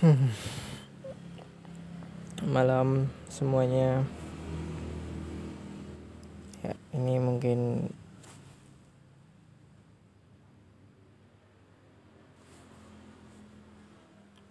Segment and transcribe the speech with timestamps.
[2.56, 4.00] malam semuanya.
[6.64, 7.92] Ya ini mungkin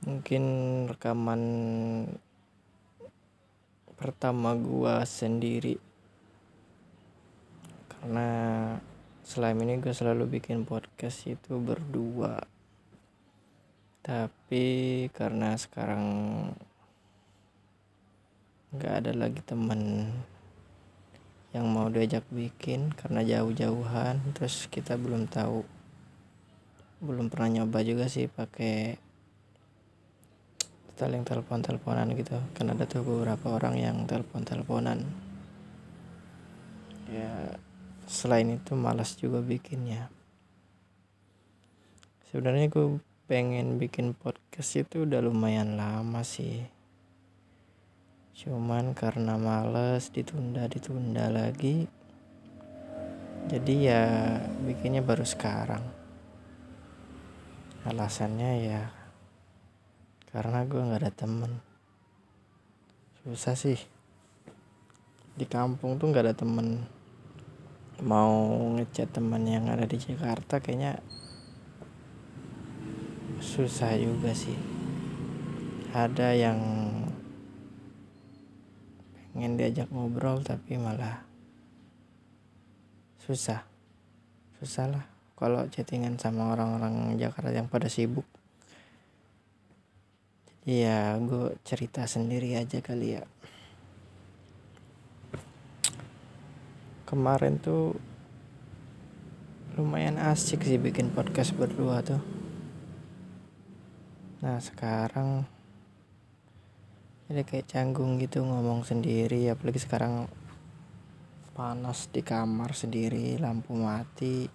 [0.06, 0.44] mungkin
[0.86, 1.42] rekaman
[3.98, 5.82] pertama gua sendiri.
[7.90, 8.30] Karena
[9.26, 12.59] selama ini gue selalu bikin podcast itu berdua
[14.00, 16.04] tapi karena sekarang
[18.70, 20.14] nggak ada lagi temen
[21.50, 25.66] yang mau diajak bikin karena jauh-jauhan terus kita belum tahu
[27.00, 29.00] belum pernah nyoba juga sih pakai
[31.00, 32.36] saling telepon-teleponan gitu.
[32.52, 35.00] Kan ada tuh beberapa orang yang telepon-teleponan.
[37.08, 37.56] Ya
[38.04, 40.12] selain itu malas juga bikinnya.
[42.28, 46.66] Sebenarnya gue pengen bikin podcast itu udah lumayan lama sih.
[48.34, 51.86] Cuman karena males ditunda ditunda lagi
[53.46, 54.04] jadi ya
[54.66, 55.86] bikinnya baru sekarang.
[57.86, 58.90] Alasannya ya
[60.34, 61.62] karena gue nggak ada temen.
[63.22, 63.78] Susah sih.
[65.38, 66.82] Di kampung tuh nggak ada temen.
[68.02, 70.98] Mau ngechat teman yang ada di Jakarta kayaknya
[73.40, 74.56] susah juga sih
[75.96, 76.60] ada yang
[79.34, 81.24] pengen diajak ngobrol tapi malah
[83.24, 83.64] susah
[84.60, 85.06] susah lah
[85.40, 88.28] kalau chattingan sama orang-orang Jakarta yang pada sibuk
[90.70, 93.26] Iya, gue cerita sendiri aja kali ya.
[97.10, 97.98] Kemarin tuh
[99.74, 102.22] lumayan asik sih bikin podcast berdua tuh.
[104.40, 105.44] Nah sekarang
[107.30, 110.26] jadi kayak canggung gitu ngomong sendiri apalagi sekarang
[111.54, 114.48] panas di kamar sendiri lampu mati.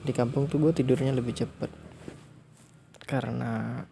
[0.00, 1.70] Di kampung tuh gue tidurnya lebih cepet
[3.04, 3.82] karena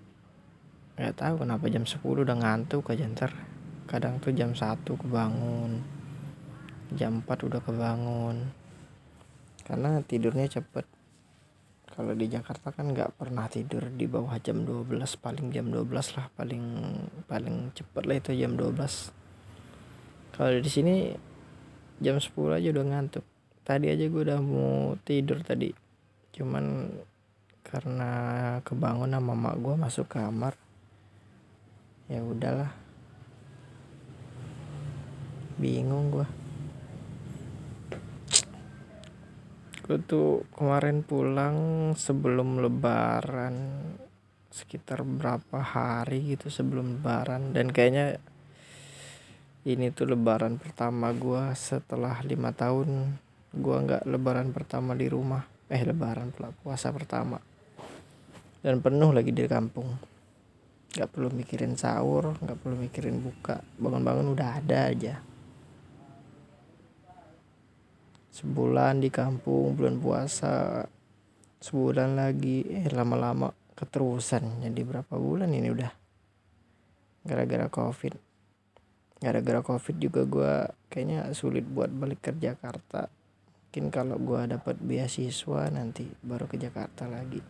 [0.94, 3.32] nggak tahu kenapa jam 10 udah ngantuk aja ntar.
[3.88, 5.98] Kadang tuh jam 1 kebangun
[6.96, 8.48] jam 4 udah kebangun.
[9.64, 10.97] Karena tidurnya cepet
[11.98, 16.30] kalau di Jakarta kan nggak pernah tidur di bawah jam 12 paling jam 12 lah
[16.38, 16.64] paling
[17.26, 19.18] paling cepet lah itu jam 12
[20.38, 21.10] kalau di sini
[21.98, 23.26] jam 10 aja udah ngantuk.
[23.66, 25.74] Tadi aja gue udah mau tidur tadi.
[26.30, 26.94] Cuman
[27.66, 28.12] karena
[28.62, 30.54] kebangun sama mak gue masuk kamar
[32.06, 32.70] ya udahlah.
[35.58, 36.30] Bingung gua
[39.88, 41.56] gue tuh kemarin pulang
[41.96, 43.56] sebelum lebaran
[44.52, 47.56] sekitar berapa hari gitu sebelum lebaran.
[47.56, 48.20] Dan kayaknya
[49.64, 53.16] ini tuh lebaran pertama gua setelah lima tahun
[53.56, 55.48] gua nggak lebaran pertama di rumah.
[55.72, 57.40] Eh lebaran pula puasa pertama.
[58.60, 59.88] Dan penuh lagi di kampung.
[60.92, 63.64] Nggak perlu mikirin sahur nggak perlu mikirin buka.
[63.80, 65.24] Bangun-bangun udah ada aja
[68.38, 70.86] sebulan di kampung bulan puasa
[71.58, 72.62] sebulan lagi.
[72.70, 74.62] Eh lama-lama keterusan.
[74.62, 75.90] Jadi berapa bulan ini udah?
[77.26, 78.14] Gara-gara covid.
[79.18, 80.54] Gara-gara covid juga gue
[80.86, 83.10] kayaknya sulit buat balik ke Jakarta.
[83.68, 87.42] Mungkin kalau gue dapat beasiswa nanti baru ke Jakarta lagi.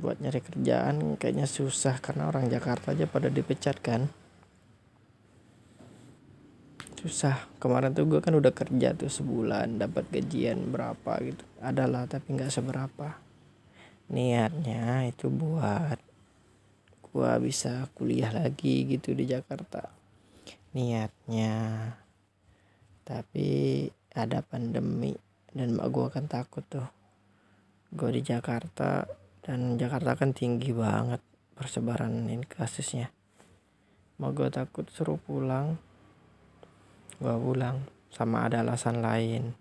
[0.00, 4.08] Buat nyari kerjaan kayaknya susah karena orang Jakarta aja pada dipecat kan
[6.98, 7.46] susah.
[7.62, 11.46] Kemarin tuh gue kan udah kerja tuh sebulan dapat gajian berapa gitu.
[11.62, 13.14] Adalah tapi nggak seberapa.
[14.10, 16.02] Niatnya itu buat
[17.08, 19.86] gue bisa kuliah lagi gitu di Jakarta.
[20.74, 21.54] Niatnya.
[23.06, 23.48] Tapi
[24.18, 25.14] ada pandemi
[25.54, 26.88] dan mak gue kan takut tuh.
[27.94, 29.06] Gue di Jakarta
[29.46, 31.22] dan Jakarta kan tinggi banget
[31.54, 33.08] persebaran ini kasusnya.
[34.18, 35.87] Mau gue takut suruh pulang
[37.18, 37.82] gue pulang
[38.14, 39.54] sama ada alasan lain.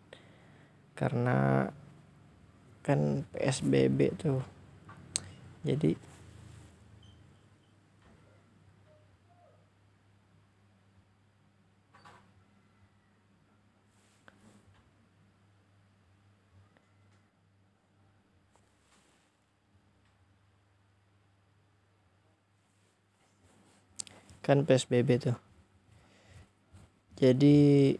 [0.98, 1.65] Karena
[2.86, 4.42] kan PSBB tuh.
[5.65, 5.98] Jadi
[24.48, 25.47] kan PSBB tuh
[27.18, 27.98] jadi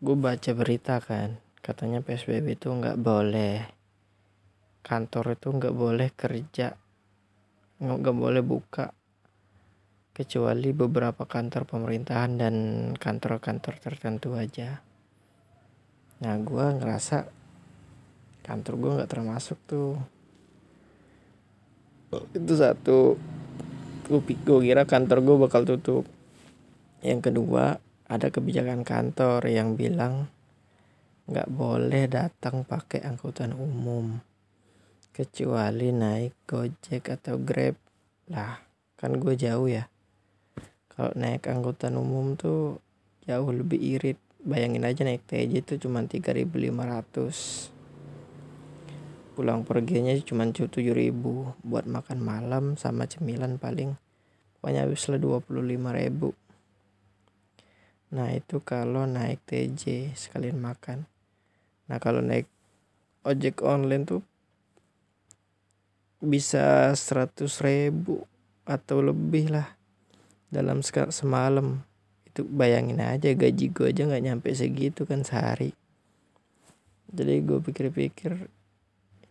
[0.00, 3.66] gue baca berita kan katanya PSBB itu nggak boleh
[4.86, 6.72] kantor itu nggak boleh kerja
[7.82, 8.94] nggak boleh buka
[10.20, 12.54] kecuali beberapa kantor pemerintahan dan
[12.92, 14.84] kantor-kantor tertentu aja.
[16.20, 17.24] Nah gue ngerasa
[18.44, 19.96] kantor gue nggak termasuk tuh.
[22.36, 23.16] Itu satu
[24.12, 26.04] gue kira kantor gue bakal tutup
[27.00, 27.80] yang kedua
[28.10, 30.28] ada kebijakan kantor yang bilang
[31.30, 34.18] nggak boleh datang pakai angkutan umum
[35.14, 37.78] kecuali naik gojek atau grab.
[38.32, 38.58] Lah
[38.98, 39.86] kan gue jauh ya.
[40.90, 42.82] Kalau naik angkutan umum tuh
[43.28, 44.18] jauh lebih irit.
[44.40, 47.76] Bayangin aja naik TJ itu cuma 3500
[49.36, 51.12] pulang perginya cuma 7000
[51.64, 53.96] buat makan malam sama cemilan paling
[54.60, 56.39] pokoknya habis lah 25000
[58.10, 61.06] nah itu kalau naik TJ sekalian makan.
[61.86, 62.50] Nah kalau naik
[63.22, 64.22] ojek online tuh
[66.18, 68.26] bisa seratus ribu
[68.66, 69.78] atau lebih lah
[70.50, 71.86] dalam semalam.
[72.26, 75.70] Itu bayangin aja gaji gue aja nggak nyampe segitu kan sehari.
[77.10, 78.50] Jadi gue pikir-pikir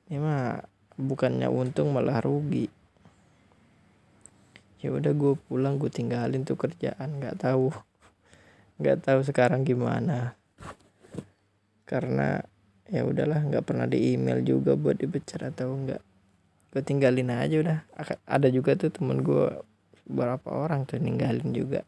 [0.08, 0.64] ini mah
[0.96, 2.68] bukannya untung malah rugi.
[4.80, 7.72] Ya udah gue pulang gue tinggalin tuh kerjaan nggak tahu
[8.80, 10.40] nggak tahu sekarang gimana.
[11.84, 12.40] Karena
[12.88, 16.02] ya udahlah nggak pernah di email juga buat dipecat atau enggak
[16.70, 17.80] gue tinggalin aja udah.
[18.30, 19.58] Ada juga tuh temen gue
[20.06, 21.82] beberapa orang tuh ninggalin juga.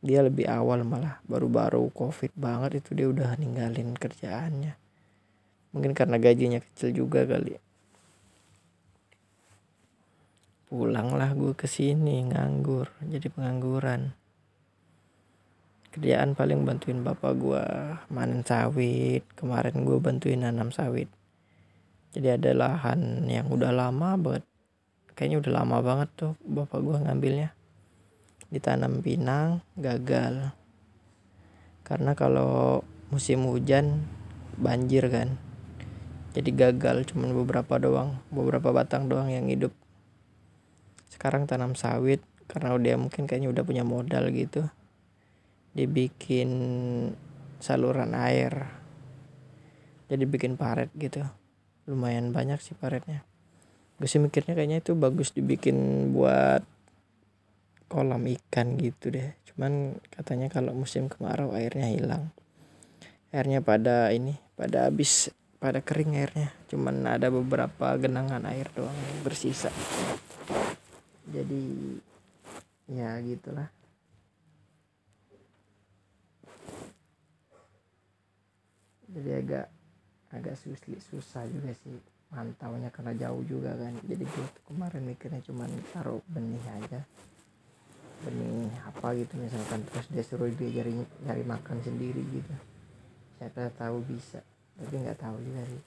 [0.00, 4.74] Dia lebih awal malah baru-baru covid banget itu dia udah ninggalin kerjaannya.
[5.76, 7.60] Mungkin karena gajinya kecil juga kali.
[10.68, 14.12] Pulanglah gue ke sini nganggur jadi pengangguran
[15.98, 17.64] kerjaan paling bantuin bapak gue
[18.14, 19.26] manen sawit.
[19.34, 21.10] Kemarin gue bantuin nanam sawit.
[22.14, 24.46] Jadi ada lahan yang udah lama banget.
[25.18, 27.50] Kayaknya udah lama banget tuh bapak gue ngambilnya.
[28.54, 30.54] Ditanam pinang gagal.
[31.82, 34.06] Karena kalau musim hujan
[34.54, 35.34] banjir kan.
[36.30, 39.74] Jadi gagal cuman beberapa doang beberapa batang doang yang hidup.
[41.10, 44.70] Sekarang tanam sawit karena dia mungkin kayaknya udah punya modal gitu
[45.78, 46.50] dibikin
[47.62, 48.66] saluran air.
[50.10, 51.22] Jadi bikin paret gitu.
[51.86, 53.22] Lumayan banyak sih paretnya.
[54.02, 56.66] Gue sih mikirnya kayaknya itu bagus dibikin buat
[57.86, 59.38] kolam ikan gitu deh.
[59.46, 62.34] Cuman katanya kalau musim kemarau airnya hilang.
[63.30, 65.30] Airnya pada ini pada habis
[65.62, 66.50] pada kering airnya.
[66.66, 69.70] Cuman ada beberapa genangan air doang bersisa.
[71.28, 71.62] Jadi
[72.88, 73.68] ya gitulah
[79.08, 79.66] jadi agak
[80.28, 81.96] agak susah susah juga sih
[82.28, 83.96] mantaunya karena jauh juga kan.
[84.04, 87.00] Jadi gue kemarin mikirnya cuma taruh benih aja.
[88.28, 90.92] Benih apa gitu misalkan terus dia suruh dia cari
[91.24, 92.54] nyari makan sendiri gitu.
[93.40, 94.44] Saya tahu bisa
[94.76, 95.82] tapi nggak tahu juga sih.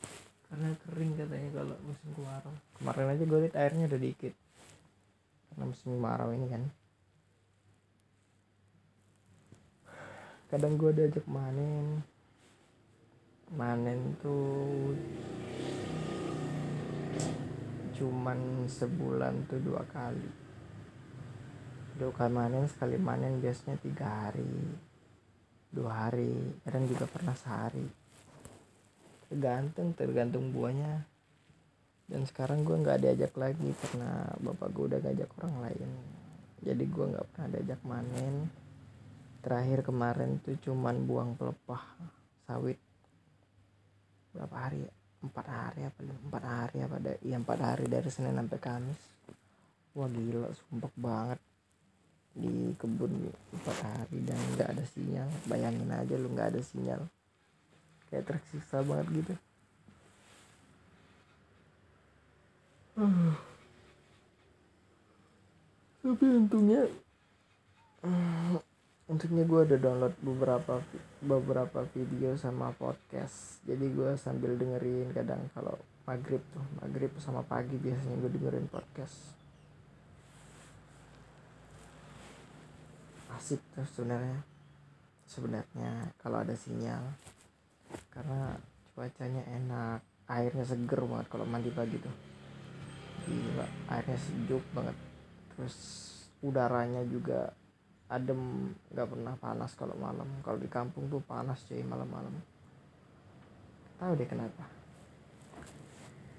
[0.51, 2.53] Karena kering katanya kalau musim kemarau.
[2.81, 4.33] Kemarin aja gue lihat airnya udah dikit.
[5.51, 6.63] Karena musim kemarau ini kan.
[10.51, 12.03] Kadang gue diajak manen
[13.51, 14.95] manen tuh
[17.99, 20.29] cuman sebulan tuh dua kali.
[21.99, 24.55] Dua kali manen sekali manen biasanya tiga hari.
[25.67, 26.31] Dua hari
[26.63, 27.87] kadang juga pernah sehari.
[29.27, 31.03] Tergantung tergantung buahnya.
[32.07, 35.89] Dan sekarang gue nggak diajak lagi karena bapak gue udah ngajak orang lain.
[36.63, 38.47] Jadi gue nggak pernah diajak manen.
[39.43, 41.83] Terakhir kemarin tuh cuman buang pelepah
[42.47, 42.79] sawit
[44.31, 44.93] berapa hari ya?
[45.21, 49.01] Empat hari apa empat hari apa ya empat hari dari senin sampai kamis.
[49.93, 51.39] Wah gila sumpah banget.
[52.31, 55.29] Di kebun empat hari dan nggak ada sinyal.
[55.45, 57.05] Bayangin aja lu nggak ada sinyal.
[58.09, 59.33] Kayak tersiksa banget gitu.
[66.01, 66.81] Tapi untungnya
[69.09, 70.83] untuknya gue ada download beberapa
[71.23, 73.63] beberapa video sama podcast.
[73.65, 79.37] Jadi gue sambil dengerin kadang kalau maghrib tuh maghrib sama pagi biasanya gue dengerin podcast.
[83.31, 84.43] Asik tuh sebenarnya
[85.25, 87.01] sebenarnya kalau ada sinyal.
[88.11, 88.55] Karena
[88.95, 89.99] cuacanya enak
[90.31, 92.15] airnya seger banget kalau mandi pagi tuh.
[93.27, 94.97] Gila airnya sejuk banget.
[95.55, 95.75] Terus
[96.41, 97.53] udaranya juga
[98.11, 100.27] adem nggak pernah panas kalau malam.
[100.43, 102.35] Kalau di kampung tuh panas cuy malam-malam.
[103.95, 104.67] Tahu deh kenapa.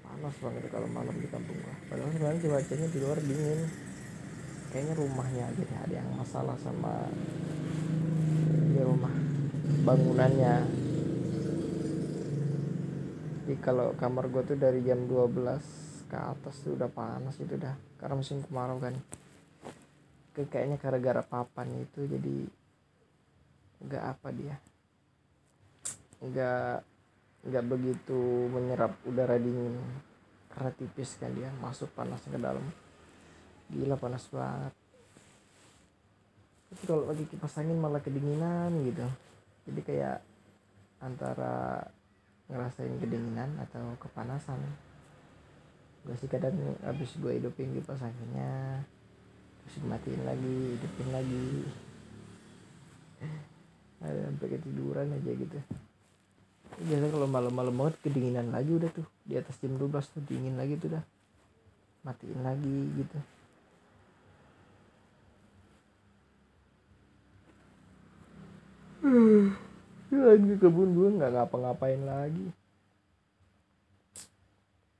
[0.05, 1.73] Panas banget kalau malam di kampung gua.
[1.89, 3.61] Padahal sebenarnya cuacanya di luar dingin.
[4.69, 7.09] Kayaknya rumahnya aja deh ada yang masalah sama
[8.69, 9.13] di rumah
[9.81, 10.55] bangunannya.
[13.43, 17.73] Jadi kalau kamar gua tuh dari jam 12 ke atas tuh udah panas itu dah.
[17.97, 18.93] Karena musim kemarau kan
[20.33, 22.37] kayaknya gara-gara papan itu jadi
[23.85, 24.55] nggak apa dia.
[26.23, 26.75] Nggak
[27.43, 29.77] nggak begitu menyerap udara dingin.
[30.49, 32.65] Karena tipis kan dia masuk panas ke dalam.
[33.69, 34.73] Gila panas banget.
[36.73, 39.05] Tapi kalau lagi kipas angin malah kedinginan gitu.
[39.69, 40.25] Jadi kayak
[40.97, 41.85] antara
[42.49, 44.57] ngerasain kedinginan atau kepanasan.
[46.03, 48.83] Gue sih kadang habis gue hidupin kipas anginnya
[49.81, 51.45] matiin lagi hidupin lagi.
[54.03, 55.57] Ada sampai ketiduran aja gitu.
[56.73, 59.07] Biasa kalau malam-malam banget kedinginan lagi udah tuh.
[59.25, 61.03] Di atas jam 12 tuh dingin lagi tuh dah.
[62.05, 63.17] Matiin lagi gitu.
[70.13, 72.47] Lagi ke kebun gue nggak ngapa-ngapain lagi.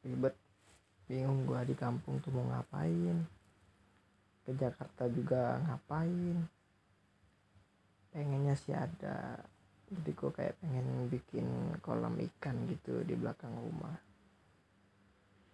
[0.02, 0.36] Ribet.
[1.04, 3.43] Bingung gue di kampung tuh mau ngapain
[4.44, 6.38] ke Jakarta juga ngapain?
[8.12, 9.40] Pengennya sih ada.
[9.90, 11.48] Jadi gue kayak pengen bikin
[11.80, 13.96] kolam ikan gitu di belakang rumah.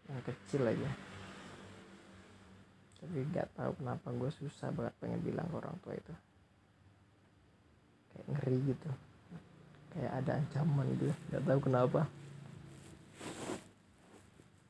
[0.10, 0.92] Yang kecil aja.
[3.00, 6.14] Tapi nggak tahu kenapa gue susah banget pengen bilang ke orang tua itu.
[8.12, 8.90] Kayak ngeri gitu.
[9.96, 11.06] Kayak ada ancaman gitu.
[11.32, 12.02] Nggak tahu kenapa.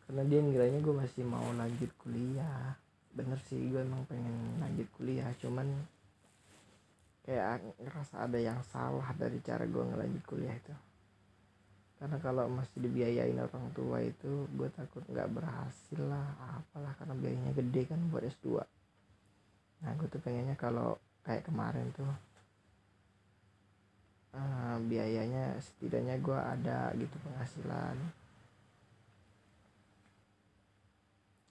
[0.06, 2.74] Karena dia ngiranya gue masih mau lanjut kuliah
[3.14, 5.68] bener sih gue emang pengen lanjut kuliah cuman
[7.26, 10.74] kayak ngerasa ada yang salah dari cara gue ngelanjut kuliah itu.
[12.00, 17.52] Karena kalau masih dibiayain orang tua itu gue takut nggak berhasil lah apalah karena biayanya
[17.52, 18.64] gede kan buat S2
[19.80, 22.12] nah gue tuh pengennya kalau kayak kemarin tuh
[24.36, 27.98] uh, biayanya setidaknya gue ada gitu penghasilan.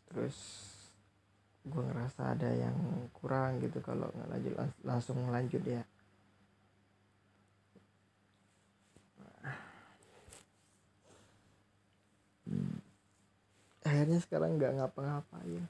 [0.08, 0.38] Terus
[1.68, 2.76] gue ngerasa ada yang
[3.12, 5.84] kurang gitu kalau nggak lanjut langsung lanjut ya.
[13.84, 15.64] Akhirnya sekarang nggak ngapa-ngapain.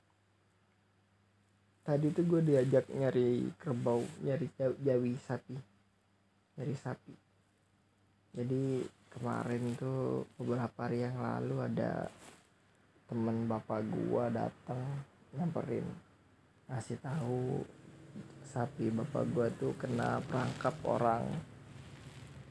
[1.83, 5.57] Tadi tuh gue diajak nyari kerbau nyari jawi sapi
[6.59, 7.14] nyari sapi.
[8.35, 12.11] Jadi kemarin tuh beberapa hari yang lalu ada
[13.09, 14.85] temen bapak gua datang
[15.37, 15.85] nyamperin
[16.68, 17.64] ngasih tahu
[18.49, 21.25] sapi bapak gua tuh kena perangkap orang.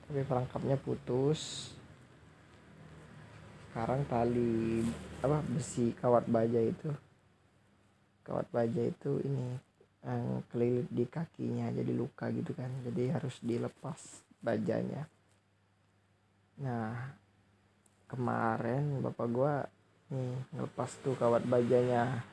[0.07, 1.73] Tapi perangkapnya putus.
[3.67, 4.85] Sekarang tali
[5.21, 6.89] apa besi kawat baja itu.
[8.25, 9.57] Kawat baja itu ini
[10.05, 12.69] yang kelilit di kakinya jadi luka gitu kan.
[12.85, 15.09] Jadi harus dilepas bajanya.
[16.61, 17.13] Nah
[18.07, 19.65] kemarin bapak gua
[20.07, 22.23] nih ngelepas tuh kawat bajanya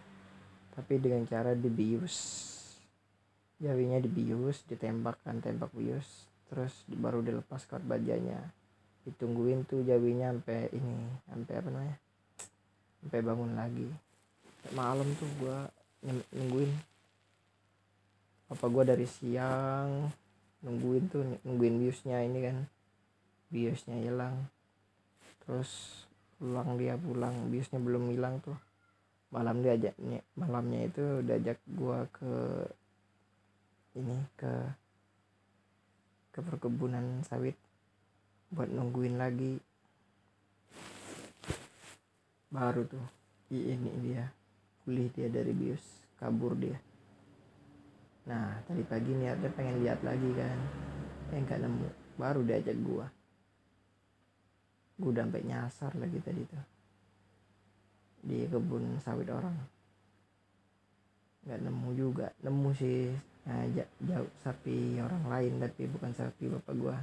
[0.75, 2.43] tapi dengan cara dibius.
[3.63, 6.27] Jawinya dibius ditembakkan tembak bius.
[6.51, 8.53] Terus baru dilepas kawat bajanya
[9.05, 10.97] ditungguin tuh jawinya sampai ini
[11.29, 11.97] sampai apa namanya?
[13.01, 13.89] Sampai bangun lagi.
[14.73, 15.69] Malam tuh gua
[16.05, 16.73] nungguin.
[18.49, 20.09] Apa gua dari siang
[20.65, 22.57] nungguin tuh nungguin biusnya ini kan.
[23.53, 24.49] Biusnya hilang.
[25.45, 26.03] Terus
[26.41, 27.53] pulang dia pulang.
[27.53, 28.57] Biusnya belum hilang tuh
[29.35, 32.35] malam dia ajaknya malamnya itu udah ajak gua ke
[33.99, 34.55] ini ke
[36.35, 37.59] ke perkebunan sawit
[38.55, 39.59] buat nungguin lagi.
[42.51, 43.07] Baru tuh
[43.51, 44.31] ini dia
[44.87, 45.83] pulih dia dari bius
[46.19, 46.79] kabur dia.
[48.31, 50.59] Nah tadi pagi niatnya pengen lihat lagi kan
[51.35, 51.89] eh nggak nemu.
[52.15, 53.07] Baru diajak gua.
[54.95, 56.74] Gua udah sampai nyasar lagi tadi tuh
[58.25, 59.53] di kebun sawit orang.
[61.45, 62.27] Nggak nemu juga.
[62.41, 63.13] Nemu sih
[63.45, 63.69] nah,
[64.01, 66.97] jauh sapi orang lain tapi bukan sapi bapak gua.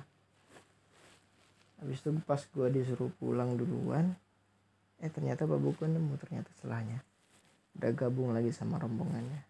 [1.81, 4.17] Habis itu pas gua disuruh pulang duluan
[5.01, 7.01] eh ternyata bapak gua nemu ternyata setelahnya
[7.77, 9.41] udah gabung lagi sama rombongannya.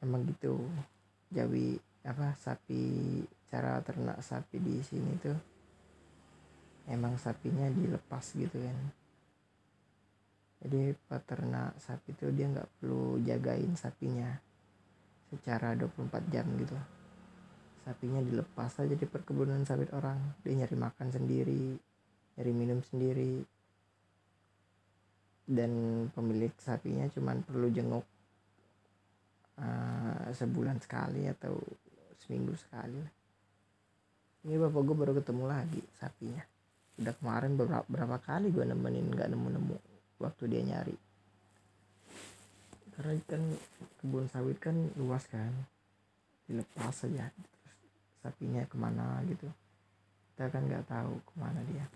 [0.00, 0.56] Emang gitu.
[1.30, 5.49] Jawi apa sapi cara ternak sapi di sini tuh
[6.88, 8.78] emang sapinya dilepas gitu kan.
[10.60, 14.28] Jadi peternak sapi itu dia nggak perlu jagain sapinya
[15.32, 16.76] secara 24 jam gitu.
[17.84, 20.20] Sapinya dilepas aja di perkebunan sawit orang.
[20.44, 21.64] Dia nyari makan sendiri
[22.36, 23.44] nyari minum sendiri.
[25.50, 25.72] Dan
[26.14, 28.06] pemilik sapinya cuman perlu jenguk
[29.58, 31.58] uh, sebulan sekali atau
[32.20, 33.02] seminggu sekali
[34.46, 36.44] ini bapak gue baru ketemu lagi sapinya
[37.00, 39.76] udah kemarin beberapa, berapa kali gue nemenin nggak nemu nemu
[40.20, 40.96] waktu dia nyari.
[42.92, 43.42] Karena kan
[44.04, 45.48] kebun sawit kan luas kan.
[46.44, 47.76] Dilepas saja terus
[48.20, 49.48] sapinya ke mana gitu.
[50.36, 51.86] Kita kan nggak tahu ke mana dia.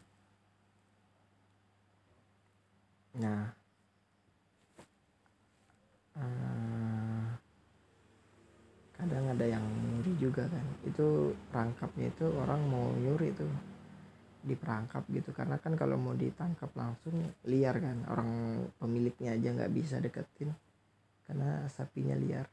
[3.20, 3.44] Nah.
[6.14, 7.26] Uh,
[8.94, 10.64] kadang ada yang nyuri juga kan.
[10.88, 13.73] Itu perangkapnya itu orang mau nyuri tuh
[14.44, 15.32] diperangkap gitu.
[15.32, 17.16] Karena kan kalau mau ditangkap langsung
[17.48, 18.04] liar kan.
[18.12, 18.30] Orang
[18.76, 20.52] pemiliknya aja nggak bisa deketin.
[21.24, 22.46] Karena sapinya liar.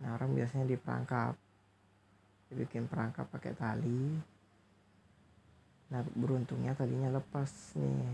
[0.00, 1.34] Nah orang biasanya diperangkap.
[2.50, 4.16] Dibikin perangkap pakai tali.
[5.90, 8.06] Nah beruntungnya talinya lepas nih.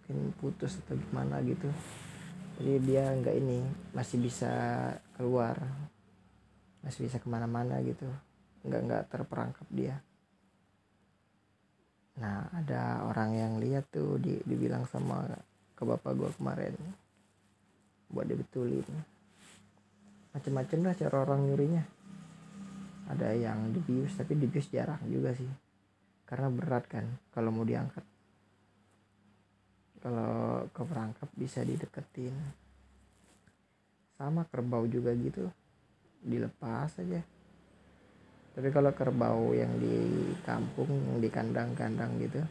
[0.00, 1.68] Mungkin putus atau gimana gitu.
[2.58, 3.58] Jadi dia nggak ini
[3.90, 4.50] masih bisa
[5.18, 5.58] keluar.
[6.80, 8.06] Masih bisa ke mana-mana gitu.
[8.62, 9.98] Nggak nggak terperangkap dia
[12.20, 15.24] nah ada orang yang lihat tuh di, dibilang sama
[15.72, 16.76] ke bapak gue kemarin
[18.12, 18.84] buat dibetulin.
[20.36, 21.82] Macem-macem lah cara orang nyurinya.
[23.10, 25.48] Ada yang dibius tapi dibius jarang juga sih.
[26.28, 28.04] Karena berat kan kalau mau diangkat.
[30.04, 32.34] Kalau ke perangkap bisa dideketin.
[34.20, 35.48] Sama kerbau juga gitu.
[36.20, 37.24] Dilepas aja
[38.60, 42.44] tapi kalau kerbau yang di kampung yang di kandang-kandang gitu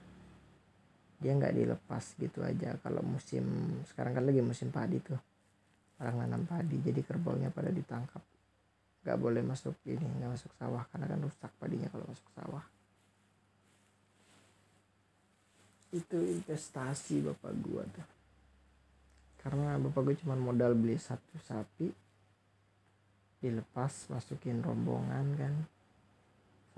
[1.21, 2.73] dia nggak dilepas gitu aja.
[2.81, 3.45] Kalau musim
[3.85, 5.19] sekarang kan lagi musim padi tuh.
[6.01, 8.23] Orang nanam padi jadi kerbaunya pada ditangkap.
[9.05, 12.65] Nggak boleh masuk ini nggak masuk sawah karena kan rusak padinya kalau masuk sawah.
[15.93, 18.07] Itu investasi bapak gua tuh.
[19.45, 21.91] Karena bapak gua cuma modal beli satu sapi
[23.45, 25.53] dilepas masukin rombongan kan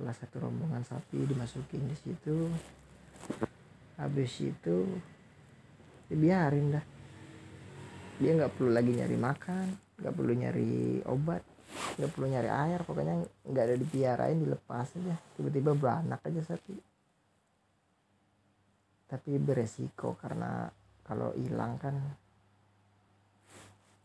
[0.01, 2.49] salah satu rombongan sapi dimasukin di situ.
[4.01, 4.97] Habis itu
[6.09, 6.85] dibiarin dah.
[8.17, 11.45] Dia nggak perlu lagi nyari makan nggak perlu nyari obat
[12.01, 15.13] nggak perlu nyari air pokoknya nggak ada dipiarain dilepas aja.
[15.37, 16.73] Tiba-tiba beranak aja sapi.
[19.05, 20.65] Tapi beresiko karena
[21.05, 21.93] kalau hilang kan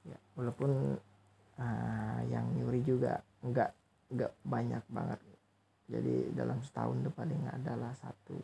[0.04, 1.00] ya walaupun
[1.56, 3.70] uh, yang nyuri juga nggak
[4.12, 5.20] nggak banyak banget
[5.86, 8.34] jadi dalam setahun tuh paling adalah satu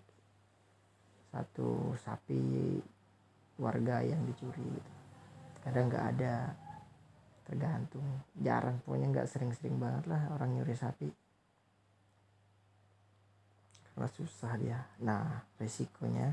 [1.35, 2.79] satu sapi
[3.59, 4.93] warga yang dicuri gitu.
[5.67, 6.55] Kadang nggak ada
[7.43, 8.07] tergantung.
[8.39, 11.11] Jarang pokoknya nggak sering-sering banget lah orang nyuri sapi.
[13.91, 14.79] Karena susah dia.
[15.03, 16.31] Nah resikonya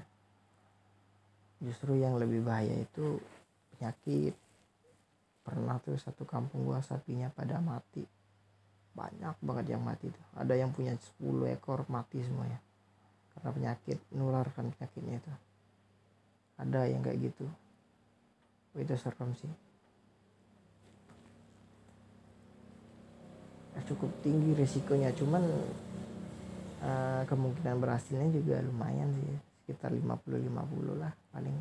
[1.57, 3.17] justru yang lebih bahaya itu
[3.73, 4.37] penyakit.
[5.41, 8.18] Pernah tuh satu kampung gua sapinya pada mati
[8.99, 10.25] banyak banget yang mati tuh.
[10.35, 12.59] Ada yang punya 10 ekor mati semuanya.
[13.31, 15.31] Karena penyakit nularkan penyakitnya itu.
[16.59, 17.47] Ada yang kayak gitu.
[18.75, 19.47] Oh, itu serem sih.
[23.71, 25.15] Ya, cukup tinggi resikonya.
[25.15, 25.47] Cuman
[26.83, 29.31] uh, kemungkinan berhasilnya juga lumayan sih.
[29.63, 31.55] Sekitar 50-50 lah paling.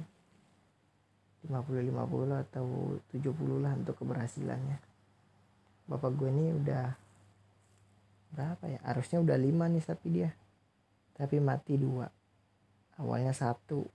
[1.47, 2.67] 50-50 atau
[3.15, 4.83] 70 lah untuk keberhasilannya.
[5.87, 7.08] Bapak gue ini udah
[8.33, 8.81] berapa ya?
[8.85, 10.31] Harusnya udah lima nih sapi dia.
[11.17, 12.07] Tapi mati dua.
[13.01, 13.87] Awalnya satu.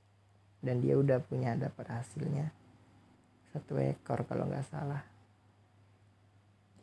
[0.63, 2.51] Dan dia udah punya dapat hasilnya.
[3.51, 5.03] Satu ekor kalau nggak salah.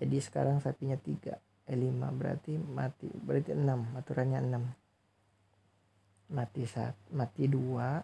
[0.00, 1.40] Jadi sekarang sapinya tiga.
[1.66, 2.12] Eh lima.
[2.12, 3.88] Berarti mati berarti enam.
[3.96, 4.64] Aturannya enam.
[6.30, 8.00] Mati saat mati dua.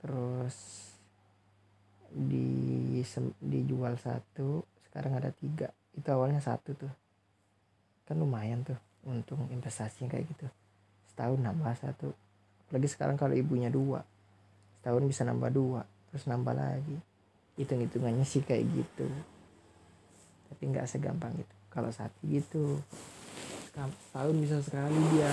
[0.00, 0.56] Terus
[2.10, 3.00] di
[3.38, 4.64] dijual satu.
[4.88, 5.70] Sekarang ada tiga.
[5.94, 7.03] Itu awalnya satu tuh
[8.04, 10.46] kan lumayan tuh untung investasi kayak gitu.
[11.12, 12.12] Setahun nambah satu.
[12.72, 14.04] Lagi sekarang kalau ibunya dua
[14.80, 15.80] setahun bisa nambah dua
[16.12, 16.96] terus nambah lagi.
[17.56, 19.06] Hitung hitungannya sih kayak gitu.
[20.52, 21.54] Tapi nggak segampang itu.
[21.72, 22.80] Kalau sapi gitu
[23.74, 25.32] setahun bisa sekali dia.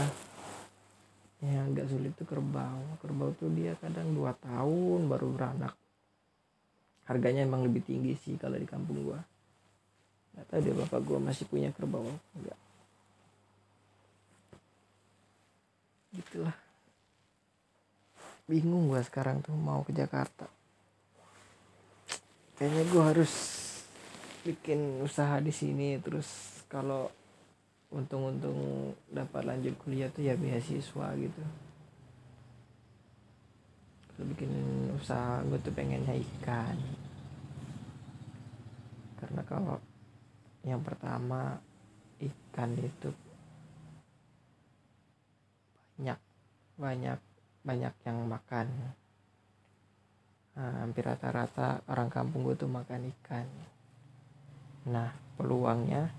[1.41, 2.85] Ya agak sulit tuh kerbau.
[3.01, 5.73] Kerbau tuh dia kadang dua tahun baru beranak.
[7.09, 9.30] Harganya emang lebih tinggi sih kalau di kampung gua
[10.41, 12.01] nggak tahu dia bapak gue masih punya kerbau
[12.33, 12.57] enggak.
[16.17, 16.57] Gitulah.
[18.49, 20.49] Bingung gue sekarang tuh mau ke Jakarta.
[22.57, 23.33] Kayaknya gue harus
[24.41, 27.13] bikin usaha di sini terus kalau
[27.93, 31.43] untung-untung dapat lanjut kuliah tuh ya beasiswa gitu.
[34.21, 34.49] Bikin
[34.97, 36.77] usaha gue tuh pengennya ikan.
[39.21, 39.77] Karena kalau
[40.61, 41.57] yang pertama
[42.21, 43.09] ikan itu
[46.01, 46.19] banyak
[46.81, 47.19] banyak
[47.61, 48.67] banyak yang makan.
[50.57, 53.45] Nah, hampir rata-rata orang kampung gue tuh makan ikan.
[54.89, 56.09] Nah peluangnya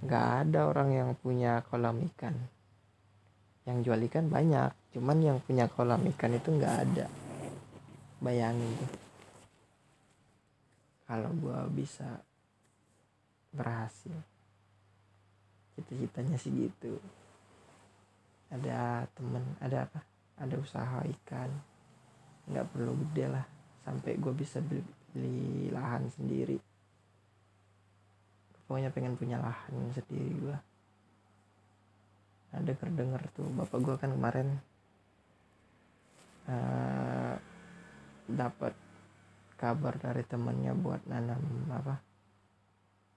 [0.00, 2.32] nggak ada orang yang punya kolam ikan.
[3.68, 7.06] Yang jual ikan banyak cuman yang punya kolam ikan itu nggak ada.
[8.24, 8.92] Bayangin tuh.
[11.04, 12.24] Kalau gue bisa
[13.52, 14.16] berhasil.
[15.76, 16.98] Cita-citanya sih gitu.
[18.52, 20.00] Ada temen ada apa?
[20.40, 21.50] Ada usaha ikan.
[22.48, 23.46] Nggak perlu gede lah
[23.86, 24.82] sampai gue bisa beli,
[25.14, 26.58] beli lahan sendiri.
[28.66, 30.58] Pokoknya pengen punya lahan sendiri gue
[32.52, 34.48] ada kedenger tuh bapak gue kan kemarin
[36.52, 37.34] uh,
[38.28, 38.76] dapat
[39.56, 41.40] kabar dari temennya buat nanam
[41.72, 42.11] apa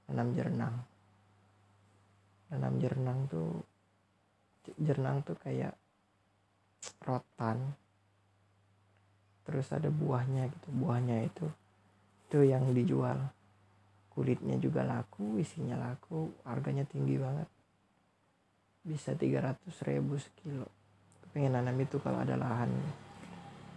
[0.09, 0.75] nanam jernang.
[2.53, 3.49] Nanam jernang tuh
[4.77, 5.73] jernang tuh kayak
[7.05, 7.73] rotan.
[9.45, 10.69] Terus ada buahnya gitu.
[10.73, 11.45] Buahnya itu
[12.25, 13.17] itu yang dijual.
[14.09, 17.49] Kulitnya juga laku isinya laku harganya tinggi banget.
[18.85, 20.69] Bisa 300 ribu sekilo.
[21.33, 22.71] Pengen nanam itu kalau ada lahan.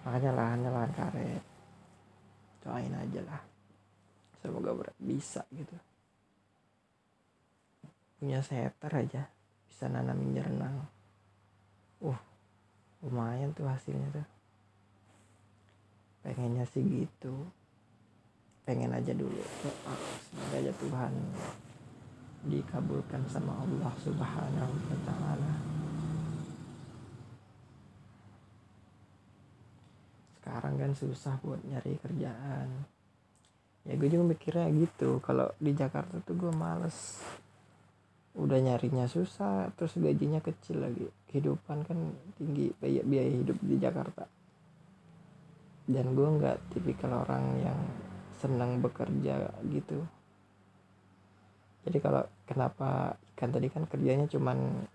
[0.06, 1.44] Makanya lahannya lahan karet.
[2.62, 3.42] Doain aja lah.
[4.38, 4.70] Semoga
[5.02, 5.87] bisa gitu
[8.18, 9.22] punya seter aja
[9.70, 10.74] bisa nanamin jernang
[12.02, 12.20] uh
[13.02, 14.26] lumayan tuh hasilnya tuh.
[16.26, 17.46] Pengennya sih gitu.
[18.66, 19.40] Pengen aja dulu
[20.28, 21.12] semoga aja Tuhan
[22.46, 25.54] dikabulkan sama Allah subhanahu wa ta'ala.
[30.36, 32.68] Sekarang kan susah buat nyari kerjaan.
[33.88, 35.16] Ya gue juga mikirnya gitu.
[35.24, 37.24] Kalau di Jakarta tuh gue males
[38.38, 41.10] udah nyarinya susah terus gajinya kecil lagi.
[41.26, 41.98] Kehidupan kan
[42.38, 44.24] tinggi biaya biaya hidup di Jakarta.
[45.88, 47.78] Dan gue nggak tipikal orang yang
[48.38, 50.06] senang bekerja gitu.
[51.82, 54.86] Jadi kalau kenapa kan tadi kan kerjanya cuman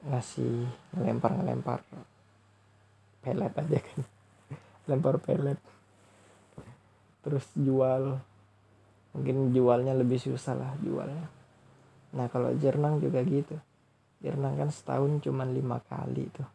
[0.00, 0.64] ngasih
[0.96, 1.80] ngelempar ngelempar
[3.20, 4.00] pelet aja kan.
[4.88, 5.60] Lempar pelet.
[7.20, 8.16] Terus jual.
[9.10, 11.39] Mungkin jualnya lebih susah lah jualnya
[12.10, 13.54] nah kalau jernang juga gitu.
[14.20, 16.48] Jernang kan setahun cuma lima kali tuh.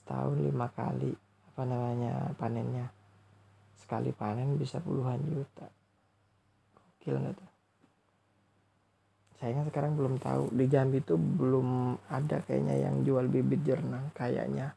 [0.00, 1.12] Setahun lima kali
[1.52, 2.88] apa namanya panennya.
[3.76, 5.68] Sekali panen bisa puluhan juta.
[6.72, 7.50] Gokil nggak tuh?
[9.36, 10.56] Sayangnya sekarang belum tahu.
[10.56, 14.72] Di Jambi tuh belum ada kayaknya yang jual bibit jernang kayaknya.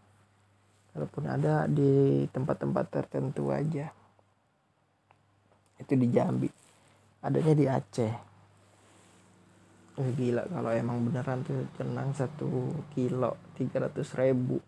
[0.92, 3.88] Kalaupun ada di tempat-tempat tertentu aja.
[5.80, 6.52] Itu di Jambi.
[7.24, 8.27] Adanya di Aceh
[9.98, 10.46] eh, gila.
[10.46, 14.62] Kalau emang beneran tuh tenang satu kilo tiga ratus ribu.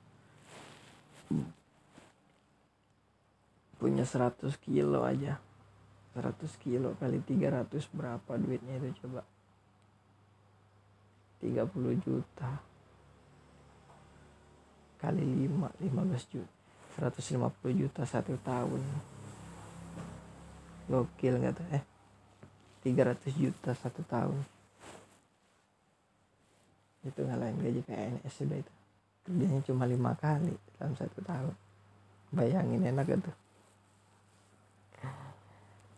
[3.79, 5.39] Punya 100 kilo aja.
[6.17, 9.23] 100 kilo kali 300 berapa duitnya itu coba?
[11.39, 12.59] 30 juta.
[14.99, 16.53] Kali 5 15 juta.
[16.99, 18.81] 150 juta satu tahun.
[20.91, 21.83] Gokil nggak tuh eh?
[22.83, 24.58] 300 juta satu tahun
[27.07, 28.73] itu ngalahin gaji PNS sudah itu.
[29.23, 31.55] Kerjanya cuma lima kali dalam satu tahun.
[32.35, 33.31] Bayangin enak gitu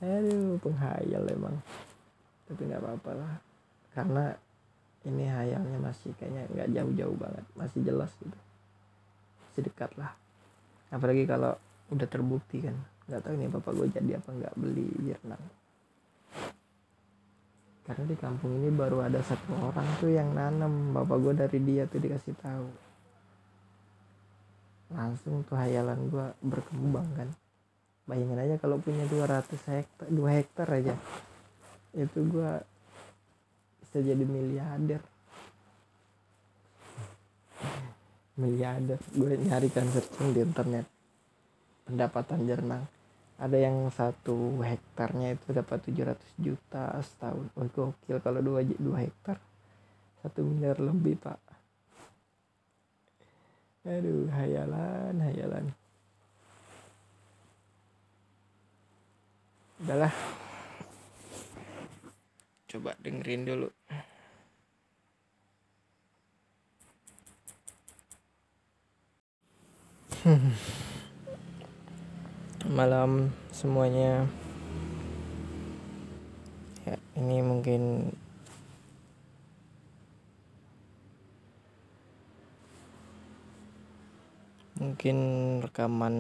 [0.02, 1.56] aduh penghayal emang.
[2.50, 3.34] Tapi nggak apa-apa lah.
[3.94, 4.34] Karena
[5.06, 7.46] ini hayalnya masih kayaknya nggak jauh-jauh banget.
[7.54, 8.38] Masih jelas gitu.
[9.46, 10.18] Masih dekat lah.
[10.90, 11.54] Apalagi kalau
[11.94, 12.76] udah terbukti kan.
[13.06, 15.44] Nggak tahu nih bapak gue jadi apa nggak beli jernang
[17.82, 21.84] karena di kampung ini baru ada satu orang tuh yang nanam bapak gue dari dia
[21.90, 22.68] tuh dikasih tahu.
[24.94, 27.30] Langsung tuh hayalan gue berkembang kan.
[28.06, 30.94] Bayangin aja kalau punya 200 hektar 2 hektar aja.
[31.98, 32.52] Itu gue
[33.82, 35.02] bisa jadi miliarder.
[38.38, 39.00] Miliarder.
[39.18, 40.86] Gue nyari kan searching di internet.
[41.90, 42.86] Pendapatan jernang
[43.42, 47.50] ada yang satu hektarnya itu dapat 700 juta setahun.
[47.58, 49.42] Oh gokil kalau dua dua hektar.
[50.22, 51.42] Satu miliar lebih pak.
[53.82, 55.74] Aduh hayalan hayalan.
[59.82, 60.14] Udahlah.
[62.70, 63.70] Coba dengerin dulu.
[70.30, 70.54] hmm.
[72.72, 74.32] malam semuanya.
[76.88, 78.16] Ya ini mungkin
[84.80, 85.18] mungkin
[85.60, 86.16] rekaman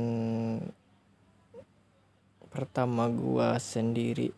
[2.52, 4.36] pertama gua sendiri.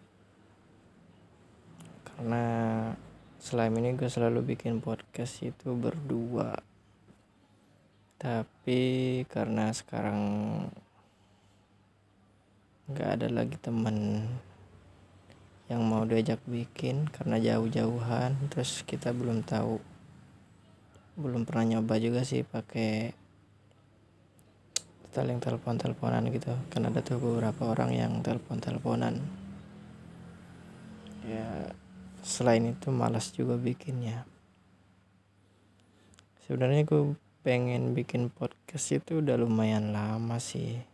[2.06, 2.46] Karena
[3.42, 6.62] selama ini gue selalu bikin podcast itu berdua.
[8.22, 8.82] Tapi
[9.28, 10.22] karena sekarang
[12.84, 14.28] nggak ada lagi temen
[15.72, 18.36] yang mau diajak bikin karena jauh-jauhan.
[18.52, 19.80] Terus kita belum tahu
[21.14, 23.16] belum pernah nyoba juga sih pakai
[25.16, 26.52] saling telepon-teleponan gitu.
[26.68, 29.24] Kan ada tuh beberapa orang yang telepon-teleponan.
[31.24, 31.72] Ya
[32.20, 34.28] selain itu malas juga bikinnya.
[36.44, 37.16] Sebenarnya gue
[37.48, 40.93] pengen bikin podcast itu udah lumayan lama sih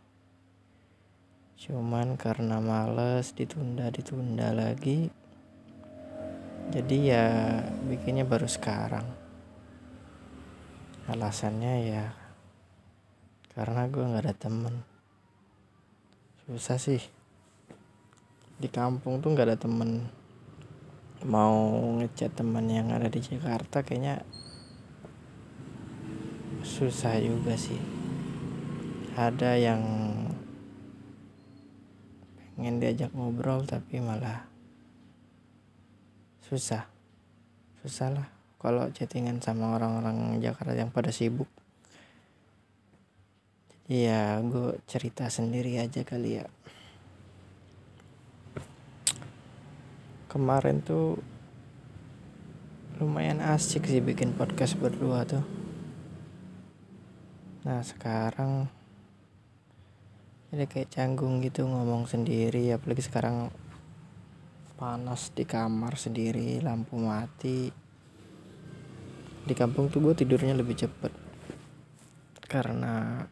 [1.60, 5.12] cuman karena males ditunda ditunda lagi
[6.70, 7.26] jadi ya
[7.90, 9.02] bikinnya baru sekarang.
[11.10, 12.14] Alasannya ya
[13.58, 14.86] karena gue nggak ada temen.
[16.46, 17.02] Susah sih.
[18.54, 20.06] Di kampung tuh nggak ada temen.
[21.26, 24.22] Mau ngechat teman yang ada di Jakarta kayaknya
[26.62, 27.82] susah juga sih.
[29.18, 29.82] Ada yang
[32.60, 34.44] pengen diajak ngobrol tapi malah
[36.44, 36.84] susah
[37.80, 38.28] susah lah
[38.60, 41.48] kalau chattingan sama orang-orang Jakarta yang pada sibuk
[43.90, 46.46] Iya, gue cerita sendiri aja kali ya.
[50.30, 51.18] Kemarin tuh
[53.02, 55.42] lumayan asik sih bikin podcast berdua tuh.
[57.66, 58.70] Nah sekarang
[60.50, 63.54] jadi kayak canggung gitu ngomong sendiri apalagi sekarang
[64.74, 67.70] panas di kamar sendiri lampu mati.
[69.40, 71.12] Di kampung tuh gue tidurnya lebih cepet.
[72.50, 73.22] Karena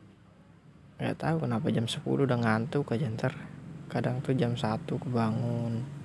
[0.98, 3.34] nggak tahu kenapa jam 10 udah ngantuk aja ntar.
[3.90, 5.98] Kadang tuh jam 1 kebangun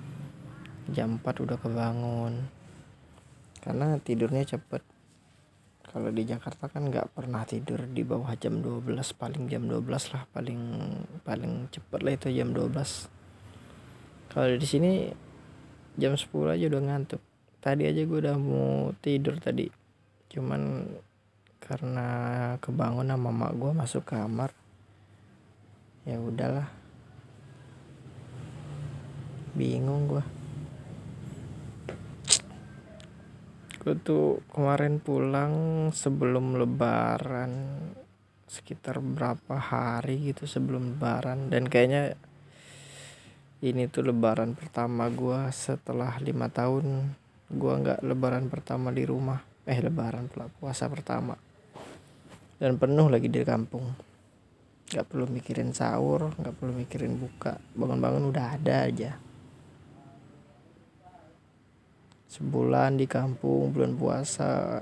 [0.92, 2.34] jam 4 udah kebangun.
[3.64, 4.84] Karena tidurnya cepet
[5.94, 9.86] kalau di Jakarta kan nggak pernah tidur di bawah jam 12 paling jam 12
[10.18, 10.62] lah paling
[11.22, 13.14] paling cepet lah itu jam 12
[14.34, 15.14] kalau di sini
[15.94, 17.22] jam 10 aja udah ngantuk.
[17.62, 19.70] Tadi aja gue udah mau tidur tadi.
[20.34, 20.90] Cuman
[21.62, 22.08] karena
[22.58, 24.50] kebangun sama mak gue masuk kamar
[26.10, 26.66] ya udahlah.
[29.54, 30.26] Bingung gua
[33.84, 35.54] gue tuh kemarin pulang
[35.92, 37.52] sebelum lebaran
[38.48, 41.50] sekitar berapa hari gitu sebelum lebaran.
[41.50, 42.16] Dan kayaknya
[43.66, 47.18] ini tuh lebaran pertama gua setelah lima tahun
[47.50, 49.42] gua nggak lebaran pertama di rumah.
[49.66, 51.34] Eh lebaran puasa pertama.
[52.62, 53.90] Dan penuh lagi di kampung.
[54.94, 57.58] Nggak perlu mikirin sahur nggak perlu mikirin buka.
[57.74, 59.33] Bangun-bangun udah ada aja
[62.34, 64.82] sebulan di kampung bulan puasa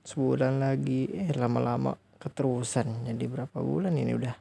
[0.00, 1.12] sebulan lagi.
[1.12, 3.04] Eh lama-lama keterusan.
[3.04, 4.34] Jadi berapa bulan ini udah?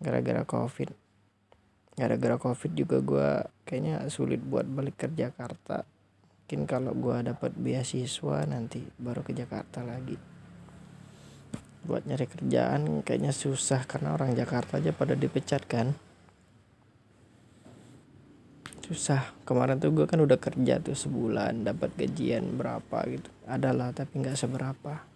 [0.00, 0.88] Gara-gara covid.
[1.92, 3.28] Gara-gara covid juga gue
[3.68, 5.84] kayaknya sulit buat balik ke Jakarta.
[6.48, 10.16] Mungkin kalau gue dapat beasiswa nanti baru ke Jakarta lagi.
[11.84, 15.92] Buat nyari kerjaan kayaknya susah karena orang Jakarta aja pada dipecat kan
[18.82, 19.32] susah.
[19.46, 23.30] Kemarin tuh gue kan udah kerja tuh sebulan dapat gajian berapa gitu.
[23.46, 25.06] Adalah tapi nggak seberapa.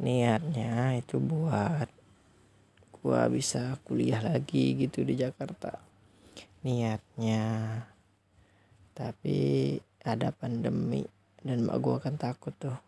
[0.00, 1.90] Niatnya itu buat
[3.02, 5.76] gue bisa kuliah lagi gitu di Jakarta.
[6.62, 7.44] Niatnya.
[8.96, 9.38] Tapi
[10.06, 11.02] ada pandemi
[11.42, 12.78] dan mak gue kan takut tuh.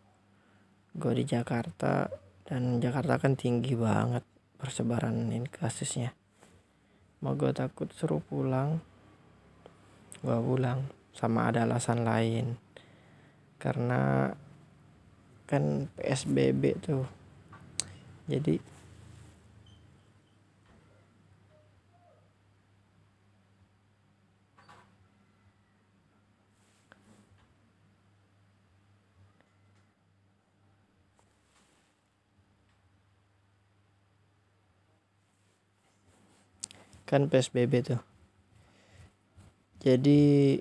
[0.95, 2.09] Gue di Jakarta
[2.47, 4.25] dan Jakarta kan tinggi banget
[4.57, 6.11] persebaran ini kasusnya.
[7.21, 8.88] Mau gue takut suruh pulang
[10.19, 10.83] gue pulang
[11.15, 12.55] sama ada alasan lain.
[13.59, 14.31] Karena
[15.49, 17.03] kan PSBB tuh.
[18.29, 18.61] Jadi
[37.09, 38.08] kan PSBB tuh
[39.79, 40.59] jadi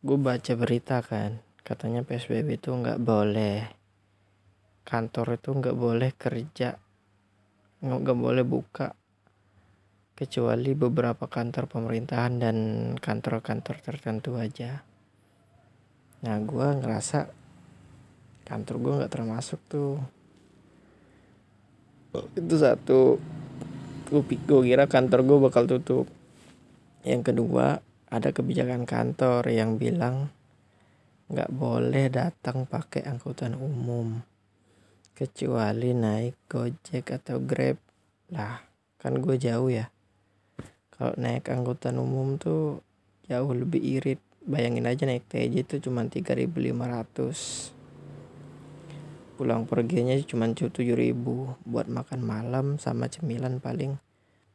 [0.00, 3.66] gue baca berita kan katanya PSBB itu nggak boleh
[4.86, 6.78] kantor itu nggak boleh kerja
[7.80, 8.96] nggak boleh buka
[10.20, 12.56] kecuali beberapa kantor pemerintahan dan
[13.00, 14.84] kantor-kantor tertentu aja.
[16.20, 17.24] Nah gue ngerasa
[18.44, 19.96] kantor gue nggak termasuk tuh.
[22.36, 23.16] Itu satu
[24.12, 26.19] gue kira kantor gue bakal tutup
[27.06, 30.28] yang kedua ada kebijakan kantor yang bilang
[31.30, 34.18] nggak boleh datang pakai angkutan umum
[35.14, 37.78] kecuali naik gojek atau grab.
[38.34, 38.58] Lah
[38.98, 39.92] kan gue jauh ya.
[40.90, 42.82] Kalau naik angkutan umum tuh
[43.30, 44.20] jauh lebih irit.
[44.40, 47.78] Bayangin aja naik TJ itu cuma 3500
[49.36, 51.16] pulang perginya cuma 7000
[51.64, 53.96] buat makan malam sama cemilan paling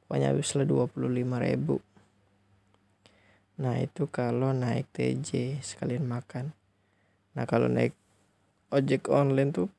[0.06, 1.95] pokoknya habis lah 25000
[3.56, 6.52] nah itu kalau naik TJ sekalian makan.
[7.36, 7.96] Nah kalau naik
[8.68, 9.72] ojek online tuh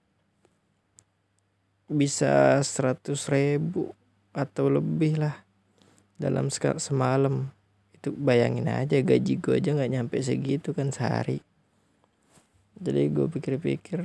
[1.86, 3.92] bisa 100 ribu
[4.32, 5.44] atau lebih lah
[6.16, 7.52] dalam semalam.
[7.92, 11.44] Itu bayangin aja gaji gue aja nggak nyampe segitu kan sehari.
[12.76, 14.00] Jadi gue pikir-pikir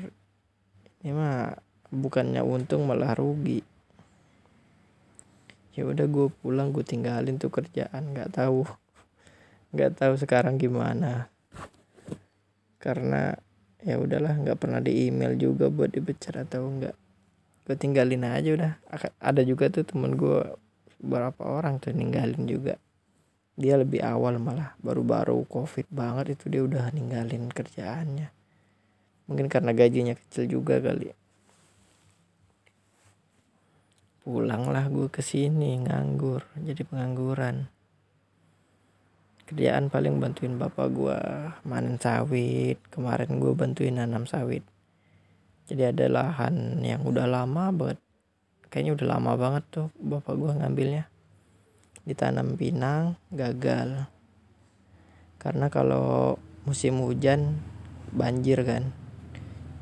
[1.04, 1.56] ini mah
[1.92, 3.64] bukannya untung malah rugi.
[5.76, 8.68] Ya udah gue pulang gue tinggalin tuh kerjaan nggak tahu
[9.72, 11.32] nggak tahu sekarang gimana.
[12.78, 13.36] Karena
[13.82, 16.96] ya udahlah nggak pernah di email juga buat dipecat atau enggak
[17.62, 18.74] gue tinggalin aja udah.
[19.22, 20.44] Ada juga tuh temen gue
[21.00, 22.76] beberapa orang tuh ninggalin juga.
[23.56, 28.28] Dia lebih awal malah baru-baru covid banget itu dia udah ninggalin kerjaannya.
[29.30, 31.16] Mungkin karena gajinya kecil juga kali.
[34.22, 37.72] Pulanglah gue ke sini nganggur jadi pengangguran
[39.52, 41.20] kerjaan paling bantuin bapak gue
[41.68, 42.80] manen sawit.
[42.88, 44.64] Kemarin gue bantuin nanam sawit.
[45.68, 48.00] Jadi ada lahan yang udah lama banget.
[48.72, 51.12] Kayaknya udah lama banget tuh bapak gua ngambilnya.
[52.08, 54.08] Ditanam pinang gagal.
[55.36, 57.60] Karena kalau musim hujan
[58.16, 58.96] banjir kan.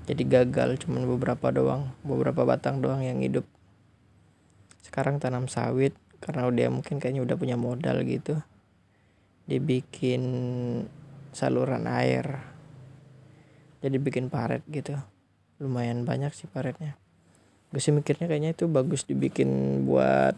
[0.09, 3.45] Jadi gagal cuman beberapa doang beberapa batang doang yang hidup.
[4.81, 8.41] Sekarang tanam sawit karena dia mungkin kayaknya udah punya modal gitu
[9.49, 10.23] dibikin
[11.33, 12.37] saluran air.
[13.81, 14.93] Jadi bikin paret gitu.
[15.57, 16.93] Lumayan banyak sih paretnya.
[17.73, 20.37] Gue sih mikirnya kayaknya itu bagus dibikin buat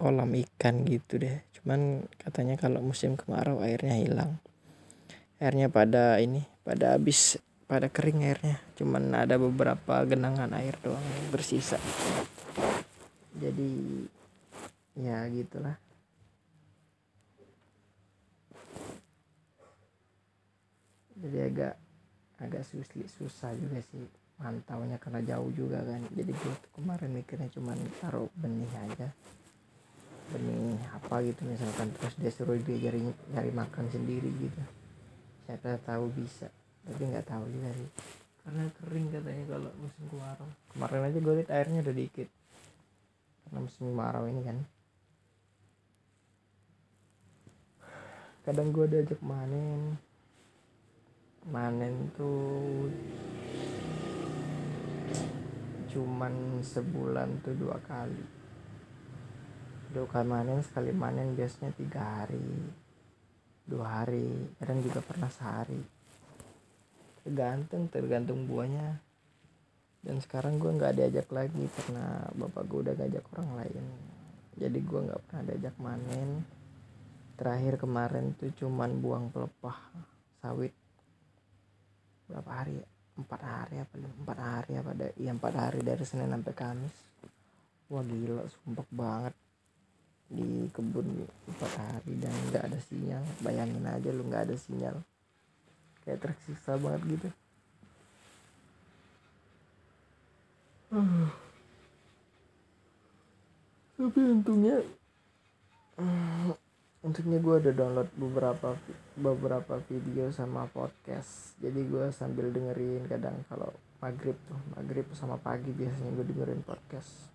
[0.00, 1.44] kolam ikan gitu deh.
[1.60, 4.40] Cuman katanya kalau musim kemarau airnya hilang.
[5.36, 7.36] Airnya pada ini pada habis
[7.68, 8.64] pada kering airnya.
[8.80, 11.76] Cuman ada beberapa genangan air doang yang bersisa.
[13.34, 13.70] Jadi
[14.94, 15.83] ya gitulah
[21.24, 21.74] jadi agak
[22.44, 24.04] agak susah susah juga sih
[24.36, 26.04] mantaunya karena jauh juga kan.
[26.12, 29.08] Jadi gue tuh kemarin mikirnya cuman taruh benih aja.
[30.28, 33.00] Benih apa gitu misalkan terus dia suruh dia cari
[33.32, 34.62] cari makan sendiri gitu.
[35.48, 36.52] Siapa tahu bisa
[36.84, 37.90] tapi nggak tahu juga sih.
[38.44, 40.48] Karena kering katanya kalau musim kemarau.
[40.76, 42.28] Kemarin aja gue lihat airnya udah dikit.
[43.48, 44.58] Karena musim kemarau ini kan.
[48.44, 49.96] Kadang gue diajak manen
[51.44, 52.88] manen tuh
[55.92, 58.24] cuman sebulan tuh dua kali.
[59.92, 62.48] Dua kali manen sekali manen biasanya tiga hari
[63.64, 64.28] dua hari
[64.60, 65.80] kadang juga pernah sehari.
[67.24, 69.00] Tergantung tergantung buahnya.
[70.04, 73.84] Dan sekarang gue nggak diajak lagi karena bapak gue udah ngajak orang lain.
[74.60, 76.44] Jadi gue nggak pernah diajak manen.
[77.40, 79.80] Terakhir kemarin tuh cuman buang pelepah
[80.44, 80.76] sawit
[82.30, 82.86] berapa hari ya?
[83.14, 86.96] Empat hari apa empat hari apa ada ya empat hari dari senin sampai kamis.
[87.86, 89.34] Wah gila sumpah banget.
[90.26, 93.22] Di kebun empat hari dan nggak ada sinyal.
[93.38, 94.98] Bayangin aja lu nggak ada sinyal.
[96.02, 97.28] Kayak tersiksa banget gitu.
[103.94, 104.82] Tapi untungnya
[107.02, 108.74] untuknya gue ada download beberapa
[109.14, 111.54] beberapa video sama podcast.
[111.62, 113.70] Jadi gue sambil dengerin kadang kalau
[114.02, 117.30] maghrib tuh maghrib sama pagi biasanya gue dengerin podcast.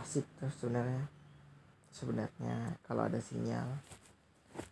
[0.00, 1.04] Asik tuh sebenarnya
[1.92, 3.68] sebenarnya kalau ada sinyal.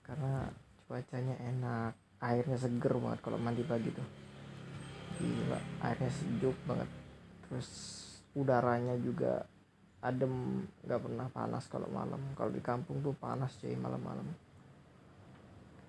[0.03, 0.49] Karena
[0.89, 1.93] cuacanya enak
[2.23, 4.09] airnya seger banget kalau mandi pagi tuh.
[5.21, 6.89] Gila airnya sejuk banget.
[7.45, 7.69] Terus
[8.33, 9.45] udaranya juga
[10.03, 12.19] adem nggak pernah panas kalau malam.
[12.35, 14.27] Kalau di kampung tuh panas cuy malam-malam.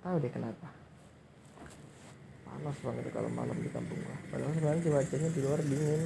[0.05, 0.69] Tahu deh kenapa?
[2.45, 4.17] Panas banget kalau malam di kampung gua.
[4.29, 6.03] Padahal sebenarnya cuacanya di luar dingin.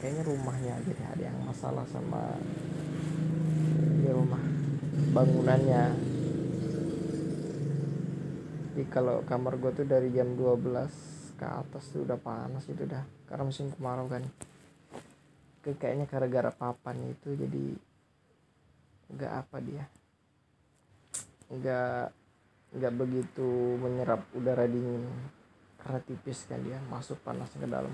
[0.00, 2.36] Kayaknya rumahnya aja deh ada yang masalah sama
[4.00, 4.40] di rumah
[5.16, 5.84] bangunannya.
[8.70, 13.04] Jadi kalau kamar gue tuh dari jam 12 ke atas tuh udah panas itu dah.
[13.24, 14.24] Karena musim kemarau kan
[15.60, 17.64] kayaknya gara-gara papan itu jadi
[19.12, 19.84] nggak apa dia.
[21.52, 22.04] Nggak
[22.70, 25.04] nggak begitu menyerap udara dingin.
[25.80, 27.92] Karena tipis kan dia masuk panas ke dalam.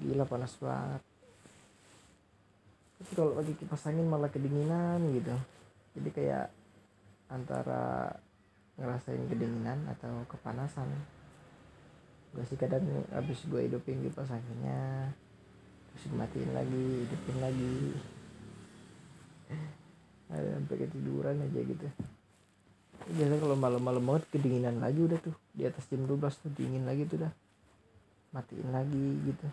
[0.00, 1.02] Gila panas banget.
[3.00, 5.32] Tapi kalau lagi kipas angin malah kedinginan gitu.
[5.96, 6.52] Jadi kayak
[7.32, 8.12] antara
[8.76, 10.88] ngerasain kedinginan atau kepanasan.
[12.36, 15.12] Gue sih kadang habis gue hidupin kipas anginnya
[16.00, 17.76] terus matiin lagi hidupin lagi.
[20.32, 21.86] Ada sampai ketiduran aja gitu.
[23.10, 25.36] Biasa kalau malam-malam banget kedinginan lagi udah tuh.
[25.52, 27.32] Di atas jam 12 tuh dingin lagi tuh dah.
[28.32, 29.46] Matiin lagi gitu.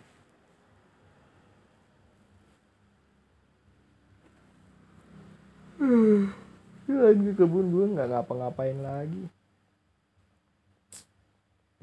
[6.88, 9.28] Lagi kebun gue nggak ngapa-ngapain lagi.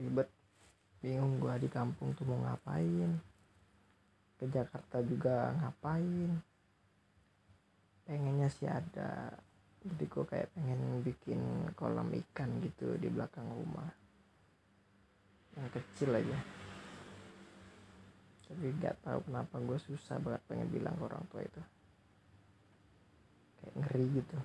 [0.02, 0.30] Ribet.
[1.06, 3.35] Bingung gue di kampung tuh mau ngapain
[4.46, 6.38] ke Jakarta juga ngapain?
[8.06, 9.34] Pengennya sih ada.
[9.82, 11.42] Jadi gue kayak pengen bikin
[11.74, 13.90] kolam ikan gitu di belakang rumah.
[15.58, 16.38] Yang kecil aja.
[18.46, 21.62] Tapi nggak tahu kenapa gue susah banget pengen bilang ke orang tua itu.
[23.58, 24.38] Kayak ngeri gitu.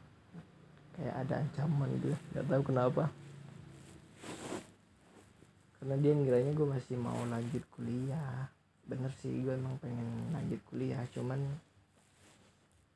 [0.97, 2.17] Kayak ada ancaman gitu.
[2.33, 3.05] Nggak tahu kenapa.
[5.77, 8.49] Karena dia ngiranya gue masih mau lanjut kuliah
[8.91, 11.39] bener sih gue emang pengen lanjut kuliah cuman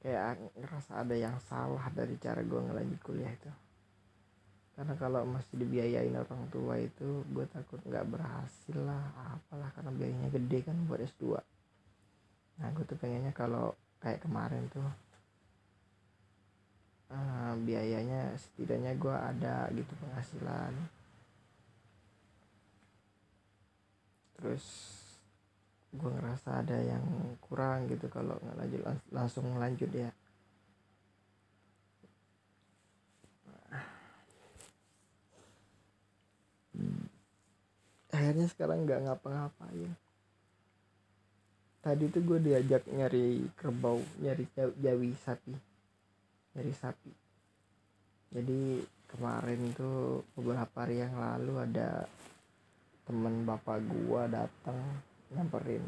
[0.03, 3.53] kayak ngerasa ada yang salah dari cara gue ngelanjut kuliah itu.
[4.75, 9.07] Karena kalau masih dibiayain orang tua itu gue takut nggak berhasil lah
[9.39, 11.39] apalah karena biayanya gede kan buat S2
[12.55, 14.87] nah gue tuh pengennya kalau kayak kemarin tuh
[17.15, 20.73] uh, biayanya setidaknya gue ada gitu penghasilan.
[24.39, 24.65] Terus
[25.95, 27.07] gue ngerasa ada yang
[27.39, 28.81] kurang gitu kalau nggak lanjut
[29.15, 30.11] langsung lanjut ya.
[38.11, 39.93] Akhirnya sekarang nggak ngapa-ngapain.
[41.85, 45.55] Tadi tuh gue diajak nyari kerbau nyari jawi sapi
[46.55, 47.13] nyari sapi.
[48.35, 52.07] Jadi kemarin tuh beberapa hari yang lalu ada
[53.05, 54.81] temen bapak gua datang
[55.35, 55.85] nyamperin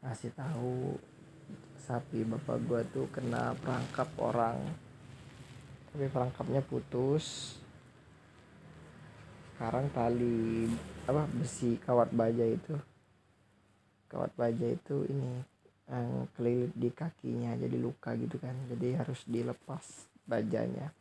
[0.00, 0.96] ngasih tahu
[1.76, 4.58] sapi bapak gua tuh kena perangkap orang.
[5.90, 7.58] Tapi perangkapnya putus.
[9.50, 10.70] Sekarang tali
[11.04, 12.78] apa besi kawat baja itu.
[14.06, 15.42] Kawat baja itu ini
[15.90, 18.54] yang kelilit di kakinya jadi luka gitu kan.
[18.70, 19.84] Jadi harus dilepas
[20.24, 20.94] bajanya.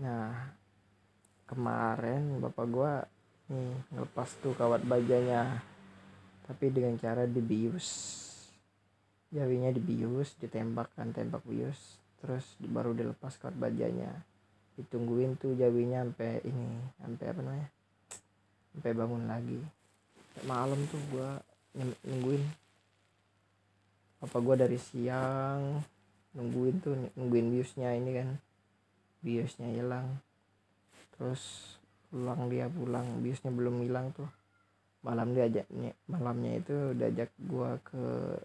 [0.00, 0.56] Nah
[1.44, 3.04] kemarin bapak gua
[3.52, 5.60] nih ngelepas tuh kawat bajanya
[6.44, 8.20] tapi dengan cara dibius.
[9.32, 11.98] Jawinya dibius ditembak kan tembak bius.
[12.20, 14.12] Terus baru dilepas kawat bajanya.
[14.76, 16.68] Ditungguin tuh jawinya sampai ini
[17.00, 17.68] sampai apa namanya?
[18.72, 19.60] Sampai bangun lagi.
[20.44, 21.40] Malam tuh gua
[22.04, 22.44] nungguin.
[24.22, 25.80] Apa gua dari siang
[26.34, 28.28] nungguin tuh nungguin biusnya ini kan.
[29.24, 30.20] Biusnya hilang.
[31.16, 31.74] Terus
[32.12, 33.24] pulang dia pulang.
[33.24, 34.43] Biusnya belum hilang tuh
[35.04, 38.40] malam dia ajaknya malamnya itu diajak gua ke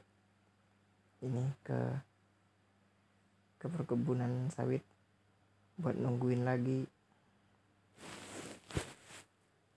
[1.24, 1.80] ini ke
[3.60, 4.84] ke perkebunan sawit
[5.80, 6.84] buat nungguin lagi.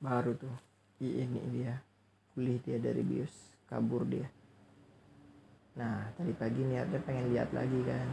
[0.03, 0.55] Baru tuh
[0.99, 1.79] ini dia
[2.35, 3.31] pulih dia dari bius
[3.71, 4.27] kabur dia.
[5.79, 8.09] Nah tadi pagi niatnya pengen lihat lagi kan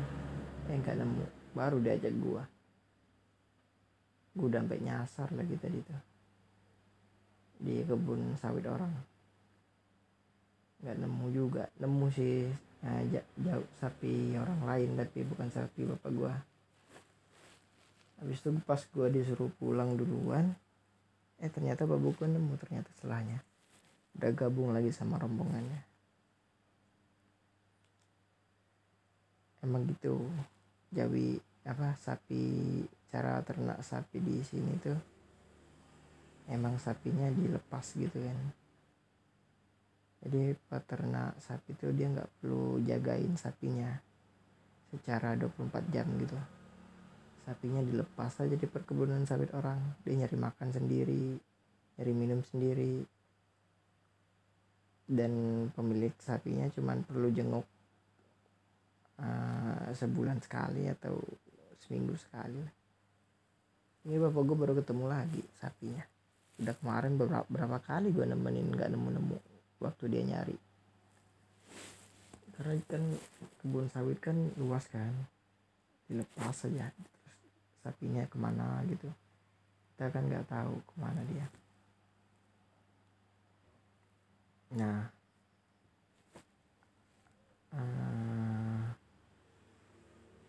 [0.69, 1.25] eh nggak nemu
[1.57, 2.45] baru diajak gua.
[4.37, 6.08] Gua udah sampai nyasar lagi tadi tuh
[7.59, 8.89] di kebun sawit orang.
[10.79, 11.63] Nggak nemu juga.
[11.77, 12.47] Nemu sih
[12.79, 13.03] nah,
[13.35, 16.33] jauh sapi orang lain tapi bukan sapi bapak gua.
[18.23, 20.55] Habis itu pas gua disuruh pulang duluan
[21.39, 23.43] eh ternyata babu gua nemu ternyata setelahnya.
[24.15, 25.83] Udah gabung lagi sama rombongannya.
[29.59, 30.23] Emang gitu.
[30.95, 31.37] Jawi
[31.67, 32.81] apa sapi
[33.11, 35.18] cara ternak sapi di sini tuh
[36.49, 38.39] emang sapinya dilepas gitu kan.
[40.19, 43.87] Jadi peternak sapi itu dia nggak perlu jagain sapinya
[44.91, 46.35] secara 24 jam gitu.
[47.47, 49.79] Sapinya dilepas aja di perkebunan sawit orang.
[50.03, 51.39] Dia nyari makan sendiri
[51.95, 53.07] nyari minum sendiri.
[55.09, 57.65] Dan pemilik sapinya cuman perlu jenguk
[59.17, 61.17] uh, sebulan sekali atau
[61.79, 62.61] seminggu sekali
[64.07, 66.03] ini bapak gue baru ketemu lagi sapinya
[66.59, 69.37] udah kemarin beberapa, berapa kali gue nemenin nggak nemu nemu
[69.79, 70.57] waktu dia nyari.
[72.59, 73.03] Karena kan
[73.63, 75.15] kebun sawit kan luas kan
[76.11, 77.39] dilepas saja terus
[77.79, 79.07] sapinya ke mana gitu.
[79.95, 81.47] Kita kan nggak tahu ke mana dia.
[84.75, 84.99] Nah.
[87.69, 88.81] Uh,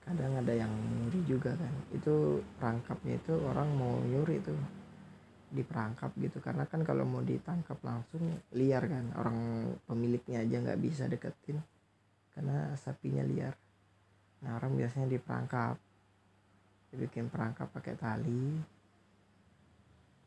[0.02, 1.74] kadang ada yang nyuri juga kan.
[1.94, 4.79] Itu perangkapnya itu orang mau nyuri tuh
[5.50, 6.38] diperangkap gitu.
[6.38, 8.22] Karena kan kalau mau ditangkap langsung
[8.54, 9.10] liar kan.
[9.18, 9.38] Orang
[9.84, 11.58] pemiliknya aja nggak bisa deketin.
[12.34, 13.54] Karena sapinya liar.
[14.46, 15.76] Nah orang biasanya diperangkap.
[16.90, 18.58] Dibikin perangkap pakai tali.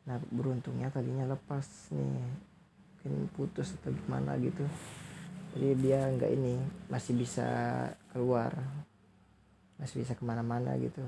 [0.04, 2.24] Nah beruntungnya talinya lepas nih.
[3.04, 4.64] Mungkin putus atau gimana gitu.
[5.56, 7.48] Jadi dia nggak ini masih bisa
[8.12, 8.52] keluar.
[9.80, 11.04] Masih bisa ke mana-mana gitu.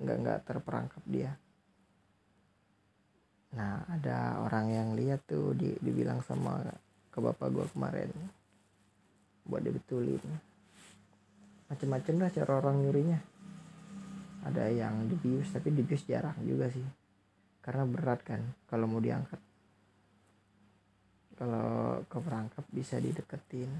[0.00, 1.36] Nggak nggak terperangkap dia
[3.54, 6.58] nah ada orang yang lihat tuh di, dibilang sama
[7.14, 8.10] ke bapak gua kemarin
[9.46, 10.20] buat dibetulin.
[11.70, 13.20] Macem-macem lah cara orang nyurinya.
[14.44, 16.84] Ada yang dibius tapi dibius jarang juga sih.
[17.64, 19.40] Karena berat kan kalau mau diangkat.
[21.38, 23.70] Kalau ke perangkap bisa dideketin.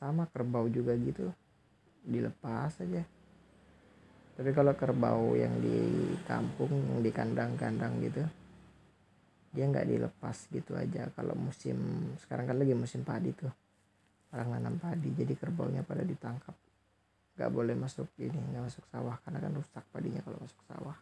[0.00, 1.28] Sama kerbau juga gitu.
[2.00, 3.04] Dilepas aja
[4.40, 8.24] tapi kalau kerbau yang di kampung yang di kandang-kandang gitu
[9.50, 11.10] dia nggak dilepas gitu aja.
[11.12, 11.76] Kalau musim
[12.22, 13.50] sekarang kan lagi musim padi tuh.
[14.30, 16.54] Orang nanam padi jadi kerbaunya pada ditangkap.
[17.34, 20.96] Nggak boleh masuk ini nggak masuk sawah karena kan rusak padinya kalau masuk sawah.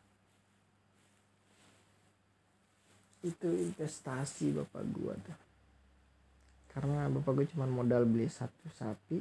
[3.20, 5.38] Itu investasi bapak gua tuh.
[6.72, 9.20] Karena bapak gua cuma modal beli satu sapi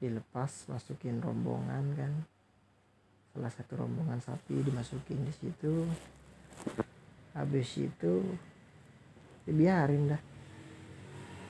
[0.00, 2.12] dilepas masukin rombongan kan
[3.36, 5.84] salah satu rombongan sapi dimasukin di situ.
[7.36, 8.24] Habis itu
[9.44, 10.22] dibiarin dah.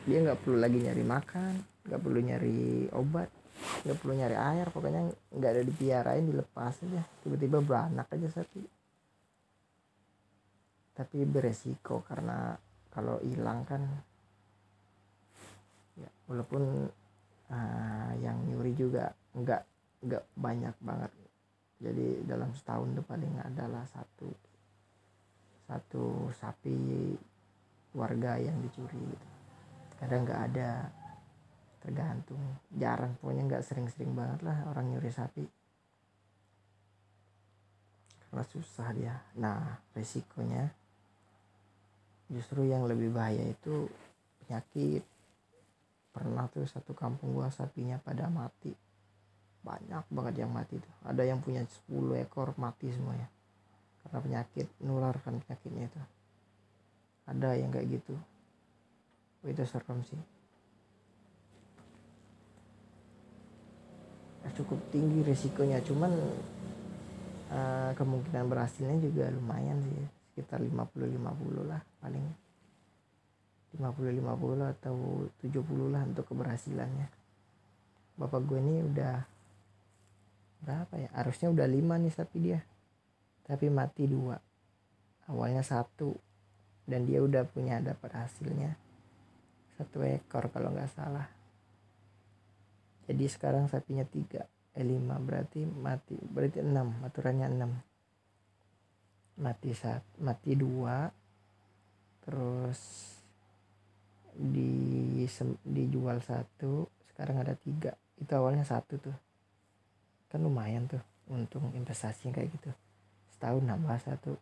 [0.03, 1.55] Dia nggak perlu lagi nyari makan
[1.87, 3.31] nggak perlu nyari obat
[3.87, 7.07] nggak perlu nyari air pokoknya nggak ada dipiarain dilepas aja.
[7.23, 8.67] Tiba-tiba beranak aja sapi.
[10.91, 12.59] Tapi beresiko karena
[12.91, 13.87] kalau hilang kan
[16.03, 16.91] ya walaupun
[17.47, 19.63] uh, yang nyuri juga nggak
[20.03, 21.13] nggak banyak banget
[21.77, 24.33] jadi dalam setahun itu paling adalah satu
[25.69, 27.13] satu sapi
[27.93, 29.29] warga yang dicuri gitu.
[30.01, 30.89] kadang nggak ada
[31.85, 32.41] tergantung.
[32.73, 35.45] Jarang pokoknya nggak sering-sering banget lah orang nyuri sapi.
[38.27, 39.17] Karena susah dia.
[39.37, 40.71] Nah resikonya
[42.31, 43.91] justru yang lebih bahaya itu
[44.45, 45.05] penyakit.
[46.15, 48.86] Pernah tuh satu kampung gua sapinya pada mati
[49.67, 53.27] banyak banget yang mati tuh ada yang punya 10 ekor mati semuanya.
[54.07, 56.01] Karena penyakit nularkan penyakitnya itu.
[57.27, 58.15] Ada yang kayak gitu.
[59.43, 60.23] Oh, itu serem sih.
[64.47, 65.83] Ya, cukup tinggi resikonya.
[65.83, 66.15] Cuman
[67.51, 69.99] uh, kemungkinan berhasilnya juga lumayan sih.
[70.31, 72.27] Sekitar 50-50 lah paling.
[73.75, 74.97] 50-50 atau
[75.43, 77.11] 70 lah untuk keberhasilannya.
[78.17, 79.36] Bapak gue ini udah
[80.63, 81.09] berapa ya?
[81.13, 82.61] Harusnya udah lima nih sapi dia.
[83.45, 84.39] Tapi mati dua.
[85.29, 86.15] Awalnya satu.
[86.87, 88.79] Dan dia udah punya dapat hasilnya.
[89.77, 91.27] Satu ekor kalau nggak salah.
[93.07, 94.47] Jadi sekarang sapinya tiga.
[94.73, 95.19] Eh lima.
[95.19, 96.95] Berarti mati berarti enam.
[97.03, 97.73] Aturannya enam.
[99.43, 101.11] Mati saat mati dua.
[102.23, 102.81] Terus
[104.33, 105.23] di
[105.67, 106.87] dijual satu.
[107.13, 107.93] Sekarang ada tiga.
[108.17, 109.26] Itu awalnya satu tuh
[110.27, 111.01] kan lumayan tuh
[111.31, 112.71] untung investasi kayak gitu.
[113.35, 114.35] Setahun nambah satu.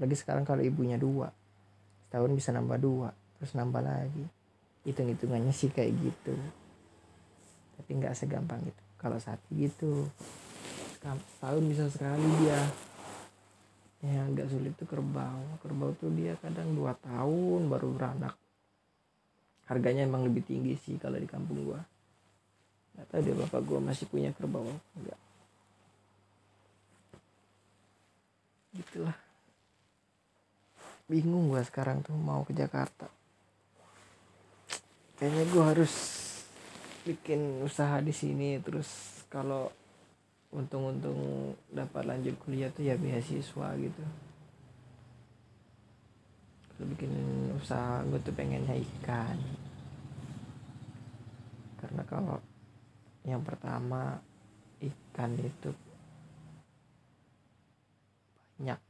[0.00, 1.30] Lagi sekarang kalau ibunya dua
[2.10, 3.08] setahun bisa nambah dua
[3.38, 4.26] terus nambah lagi.
[4.82, 6.34] Hitung hitungannya sih kayak gitu.
[7.78, 10.08] Tapi nggak segampang itu kalau sapi gitu
[11.00, 12.60] setahun bisa sekali dia.
[14.00, 15.44] Yang agak sulit tuh kerbau.
[15.60, 18.34] Kerbau tuh dia kadang dua tahun baru beranak.
[19.68, 21.78] Harganya emang lebih tinggi sih kalau di kampung gua
[23.00, 25.16] nggak tahu deh bapak gue masih punya kerbau enggak.
[28.76, 29.16] Gitulah.
[31.08, 33.08] Bingung gue sekarang tuh mau ke Jakarta.
[35.16, 35.92] Kayaknya gue harus
[37.08, 39.72] bikin usaha di sini terus kalau
[40.52, 44.04] untung-untung dapat lanjut kuliah tuh ya beasiswa gitu.
[46.84, 47.12] Bikin
[47.56, 49.40] usaha gue tuh pengennya ikan
[51.80, 52.36] karena kalau
[53.28, 54.16] yang pertama
[54.80, 55.70] ikan itu
[58.60, 58.80] banyak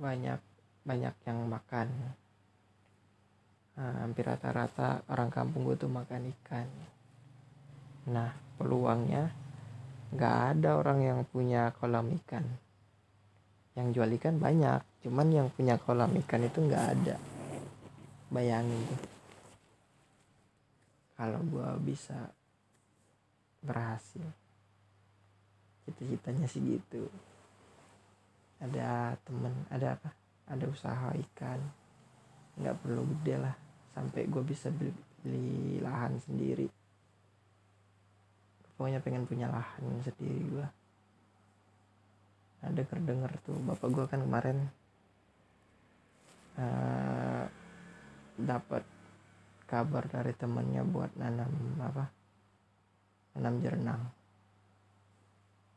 [0.00, 0.40] banyak
[0.80, 1.88] banyak yang makan.
[3.76, 6.68] Nah, hampir rata-rata orang kampung gue tuh makan ikan.
[8.08, 9.28] Nah peluangnya
[10.16, 12.48] nggak ada orang yang punya kolam ikan.
[13.76, 17.16] Yang jual ikan banyak cuman yang punya kolam ikan itu nggak ada.
[18.32, 19.00] Bayangin tuh.
[21.20, 22.32] Kalau gue bisa
[23.64, 24.24] berhasil.
[25.86, 27.08] Cita-citanya sih gitu.
[28.60, 30.10] Ada temen ada apa?
[30.50, 31.60] Ada usaha ikan.
[32.60, 33.54] Nggak perlu gede lah
[33.96, 34.92] sampai gue bisa beli,
[35.24, 36.68] beli lahan sendiri.
[38.76, 40.66] Pokoknya pengen punya lahan sendiri gue
[42.60, 44.58] ada kedenger tuh bapak gue kan kemarin
[46.60, 47.44] uh,
[48.36, 48.84] dapat
[49.64, 51.48] kabar dari temennya buat nanam
[51.80, 52.12] apa
[53.36, 54.02] nanam jernang.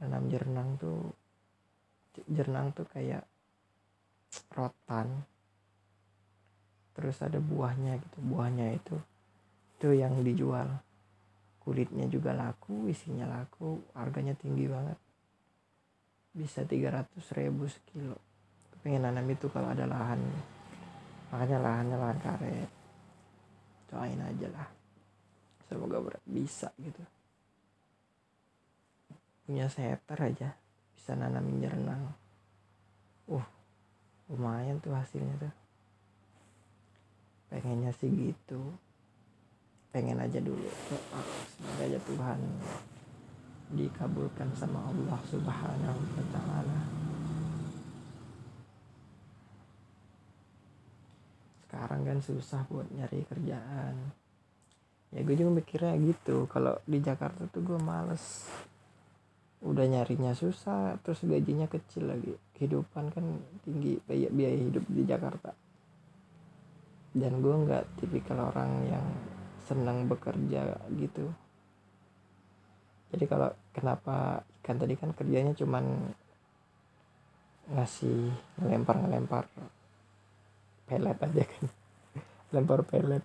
[0.02, 1.14] Nanam jernang tuh
[2.30, 3.26] jernang tuh kayak
[4.54, 5.26] rotan.
[6.94, 8.18] Terus ada buahnya gitu.
[8.22, 8.98] Buahnya itu
[9.84, 10.80] itu yang dijual.
[11.60, 14.96] Kulitnya juga laku isinya laku harganya tinggi banget.
[16.32, 18.16] Bisa 300 ribu sekilo.
[18.84, 20.20] Pengen nanam itu kalau ada lahan.
[21.32, 22.72] Makanya lahannya lahan karet.
[23.92, 24.68] Cobain aja lah.
[25.68, 27.04] Semoga bisa gitu
[29.44, 30.50] punya seter aja
[30.96, 32.16] bisa nanamin jernang
[33.28, 33.48] uh
[34.32, 35.54] lumayan tuh hasilnya tuh.
[37.52, 38.74] Pengennya sih gitu.
[39.94, 42.40] Pengen aja dulu semoga aja Tuhan
[43.78, 46.82] dikabulkan sama Allah subhanahu wa ta'ala.
[51.66, 53.96] Sekarang kan susah buat nyari kerjaan.
[55.14, 56.50] Ya gue juga mikirnya gitu.
[56.50, 58.50] Kalau di Jakarta tuh gue males
[59.64, 62.36] udah nyarinya susah terus gajinya kecil lagi.
[62.60, 63.26] Kehidupan kan
[63.64, 65.56] tinggi biaya biaya hidup di Jakarta.
[67.16, 69.06] Dan gue nggak tipikal orang yang
[69.64, 71.32] senang bekerja gitu.
[73.16, 76.12] Jadi kalau kenapa ikan tadi kan kerjanya cuman
[77.72, 79.46] ngasih ngelempar ngelempar
[80.92, 81.66] pelet aja kan.
[82.54, 83.24] Lempar pelet.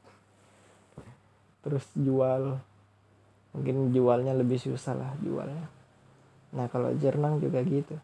[1.66, 2.62] Terus jual.
[3.59, 5.78] Mungkin jualnya lebih susah lah jualnya
[6.49, 7.96] nah kalau jernang juga gitu.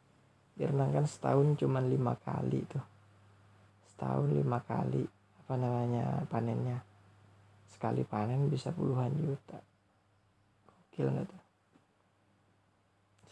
[0.55, 2.85] Jernang kan setahun cuma lima kali tuh.
[3.91, 5.03] Setahun lima kali
[5.45, 6.79] apa namanya panennya.
[7.73, 9.59] Sekali panen bisa puluhan juta.
[10.69, 11.43] Gokil nggak tuh?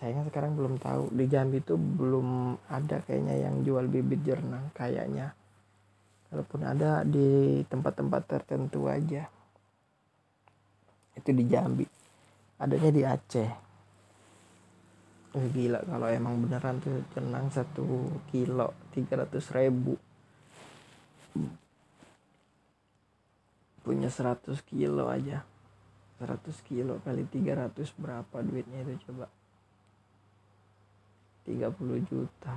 [0.03, 1.15] Sayangnya sekarang belum tahu.
[1.15, 5.31] Di Jambi tuh belum ada kayaknya yang jual bibit jernang kayaknya.
[6.27, 9.31] Kalaupun ada di tempat-tempat tertentu aja.
[11.15, 11.87] Itu di Jambi.
[12.59, 13.72] Adanya di Aceh
[15.33, 15.81] eh, gila.
[15.85, 19.97] Kalau emang beneran tuh tenang satu kilo tiga ratus ribu.
[23.83, 25.43] Punya 100 kilo aja.
[26.23, 29.27] 100 kilo kali 300 berapa duitnya itu coba?
[31.49, 32.55] 30 juta.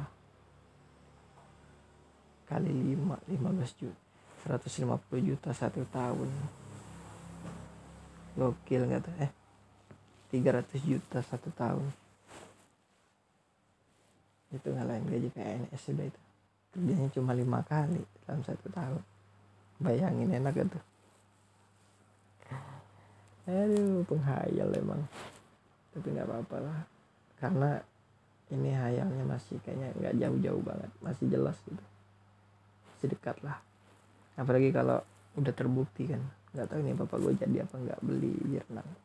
[2.46, 4.02] Kali 5 15 juta.
[4.46, 6.30] 150 juta satu tahun.
[8.38, 9.32] Gokil nggak tuh eh?
[10.30, 12.05] 300 juta satu tahun
[14.56, 16.22] itu ngalahin gaji PNS sudah itu.
[16.72, 19.04] Kerjanya cuma lima kali dalam satu tahun.
[19.80, 20.84] Bayangin enak tuh?
[23.46, 25.04] Aduh penghayal emang.
[25.92, 26.80] Tapi nggak apa-apa lah.
[27.38, 27.78] Karena
[28.52, 30.92] ini hayalnya masih kayaknya nggak jauh-jauh banget.
[31.04, 31.84] Masih jelas gitu.
[32.96, 33.60] Masih dekat lah.
[34.40, 35.04] Apalagi kalau
[35.36, 36.24] udah terbukti kan.
[36.56, 39.05] Nggak tahu nih bapak gue jadi apa nggak beli Jirnang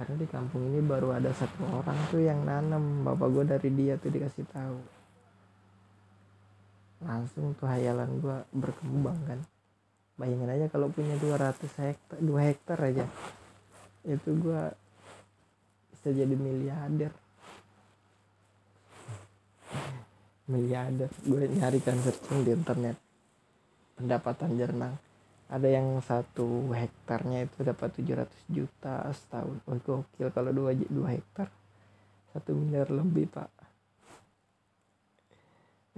[0.00, 4.00] karena di kampung ini baru ada satu orang tuh yang nanam bapak gue dari dia
[4.00, 4.80] tuh dikasih tahu.
[7.04, 9.44] Langsung tuh hayalan gue berkembang kan.
[10.16, 11.52] Bayangin aja kalau punya 200
[11.84, 13.04] hektar 2 hektar aja.
[14.08, 14.72] Itu gue
[15.92, 17.12] bisa jadi miliarder.
[20.48, 21.12] Miliarder.
[21.28, 22.96] Gue nyari kan searching di internet.
[24.00, 24.96] Pendapatan jernang
[25.50, 29.58] ada yang satu hektarnya itu dapat 700 juta setahun.
[29.66, 31.50] Oh gokil kalau dua dua hektar.
[32.30, 33.50] Satu miliar lebih pak.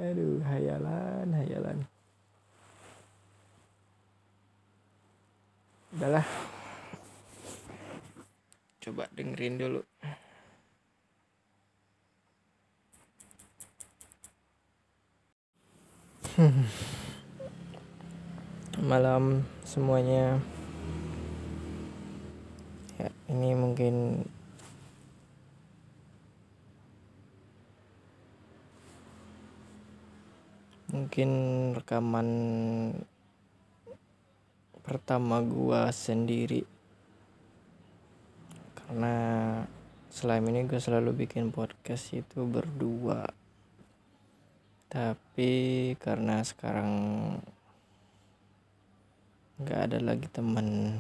[0.01, 1.85] Aduh hayalan hayalan.
[5.93, 6.25] Udahlah.
[8.81, 9.85] Coba dengerin dulu.
[16.41, 16.97] hmm.
[18.83, 20.43] malam semuanya.
[22.99, 24.27] Ya ini mungkin
[30.91, 31.31] mungkin
[31.79, 32.29] rekaman
[34.83, 36.67] pertama gua sendiri.
[38.75, 39.15] Karena
[40.11, 43.31] selama ini gue selalu bikin podcast itu berdua.
[44.91, 46.91] Tapi karena sekarang
[49.63, 50.99] nggak ada lagi temen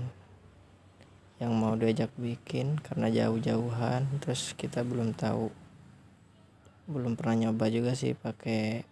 [1.42, 4.06] yang mau diajak bikin karena jauh-jauhan.
[4.22, 5.50] Terus kita belum tahu
[6.86, 8.86] belum pernah nyoba juga sih pakai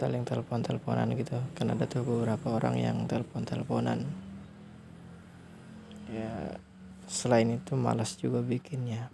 [0.00, 1.36] saling telepon-teleponan gitu.
[1.52, 4.08] Kan ada tuh beberapa orang yang telepon-teleponan.
[6.08, 6.56] Ya
[7.04, 9.12] selain itu malas juga bikinnya.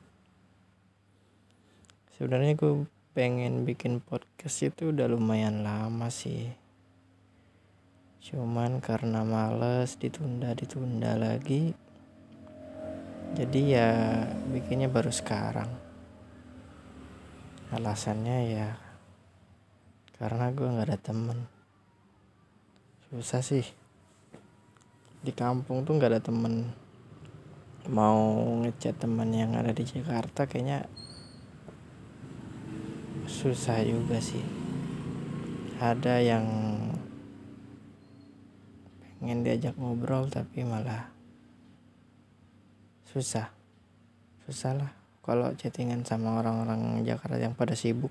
[2.15, 2.87] Sebenarnya gue
[3.19, 6.62] pengen bikin podcast itu udah lumayan lama sih
[8.23, 11.75] cuman karena males ditunda ditunda lagi.
[13.35, 13.91] Jadi ya
[14.47, 15.67] bikinnya baru sekarang.
[17.75, 18.69] Alasannya ya
[20.23, 21.51] karena gue nggak ada temen.
[23.11, 23.67] Susah sih.
[25.19, 26.71] Di kampung tuh nggak ada temen.
[27.91, 30.87] Mau ngechat teman yang ada di Jakarta kayaknya
[33.27, 34.47] susah juga sih.
[35.83, 36.47] Ada yang
[39.23, 41.07] pengen diajak ngobrol tapi malah
[43.07, 43.55] susah
[44.43, 44.91] susah lah
[45.23, 48.11] kalau chattingan sama orang-orang Jakarta yang pada sibuk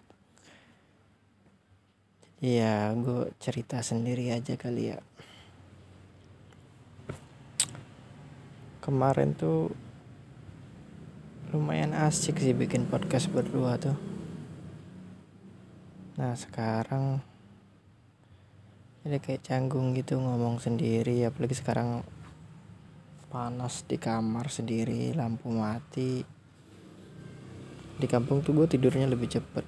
[2.41, 4.97] Iya, gue cerita sendiri aja kali ya.
[8.81, 9.69] Kemarin tuh
[11.53, 13.93] lumayan asik sih bikin podcast berdua tuh.
[16.17, 17.21] Nah sekarang
[19.01, 22.05] jadi kayak canggung gitu ngomong sendiri apalagi sekarang
[23.33, 26.21] panas di kamar sendiri lampu mati.
[27.97, 29.65] Di kampung tuh gue tidurnya lebih cepet.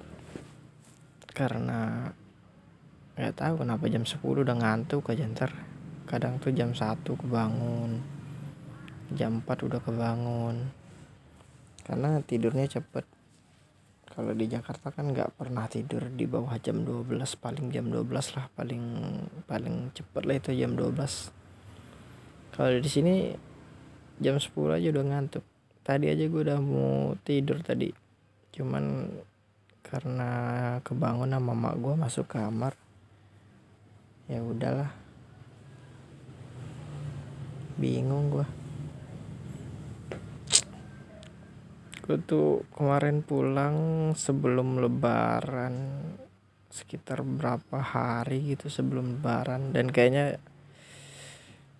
[1.34, 2.06] Karena
[3.14, 5.50] nggak tahu kenapa jam 10 udah ngantuk aja ntar.
[6.06, 8.14] Kadang tuh jam 1 kebangun
[9.12, 10.72] jam 4 udah kebangun.
[11.84, 13.04] Karena tidurnya cepet
[14.14, 17.10] kalau di Jakarta kan nggak pernah tidur di bawah jam 12
[17.42, 18.06] paling jam 12
[18.38, 18.84] lah paling
[19.50, 21.44] paling cepet lah itu jam 12
[22.54, 23.34] kalau di sini
[24.22, 25.42] jam 10 aja udah ngantuk.
[25.82, 27.90] Tadi aja gue udah mau tidur tadi.
[28.54, 29.10] Cuman
[29.82, 30.30] karena
[30.86, 32.78] kebangun sama mak gue masuk kamar
[34.30, 34.94] ya udahlah.
[37.74, 38.46] Bingung gua
[42.04, 43.76] gue tuh kemarin pulang
[44.12, 45.72] sebelum lebaran
[46.68, 49.72] sekitar berapa hari gitu sebelum lebaran.
[49.72, 50.36] Dan kayaknya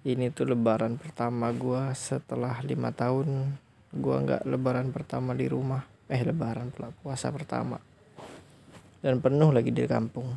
[0.09, 3.53] ini tuh lebaran pertama gua setelah lima tahun.
[3.93, 5.85] Gua nggak lebaran pertama di rumah.
[6.09, 7.77] Eh lebaran puasa pertama.
[9.05, 10.33] Dan penuh lagi di kampung.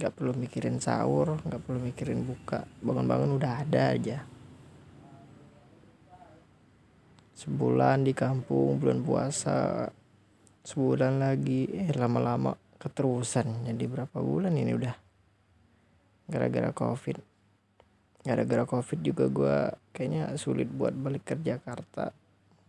[0.00, 2.64] Nggak perlu mikirin sahur nggak perlu mikirin buka.
[2.80, 4.37] Bangun-bangun udah ada aja
[7.38, 9.86] sebulan di kampung bulan puasa.
[10.66, 11.70] Sebulan lagi.
[11.70, 13.62] Eh lama-lama keterusan.
[13.62, 14.94] Jadi berapa bulan ini udah?
[16.26, 17.22] Gara-gara covid.
[18.26, 19.56] Gara-gara covid juga gue
[19.94, 22.10] kayaknya sulit buat balik ke Jakarta.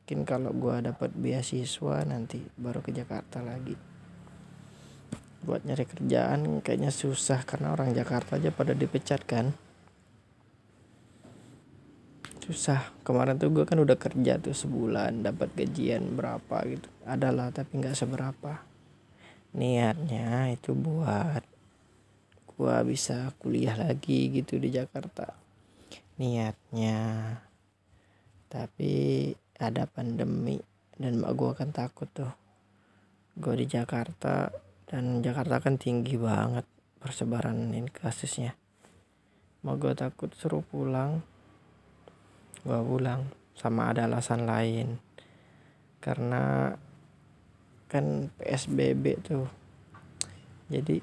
[0.05, 3.73] Mungkin kalau gue dapat beasiswa nanti baru ke Jakarta lagi.
[5.45, 9.53] Buat nyari kerjaan kayaknya susah karena orang Jakarta aja pada dipecat kan
[12.49, 12.81] susah.
[13.05, 16.89] Kemarin tuh gue kan udah kerja tuh sebulan dapat gajian berapa gitu.
[17.05, 18.65] Adalah tapi nggak seberapa.
[19.53, 21.45] Niatnya itu buat
[22.57, 25.29] gue bisa kuliah lagi gitu di Jakarta.
[26.17, 26.97] Niatnya.
[28.49, 29.29] Tapi
[29.61, 30.57] ada pandemi
[30.97, 32.33] dan mak gue kan takut tuh.
[33.37, 34.49] Gue di Jakarta
[34.89, 36.65] dan Jakarta kan tinggi banget
[36.97, 38.57] persebaran ini kasusnya.
[39.61, 41.21] Mau gue takut suruh pulang
[42.69, 43.25] gue pulang
[43.57, 45.01] sama ada alasan lain.
[45.97, 46.69] Karena
[47.89, 49.49] kan PSBB tuh.
[50.69, 51.01] Jadi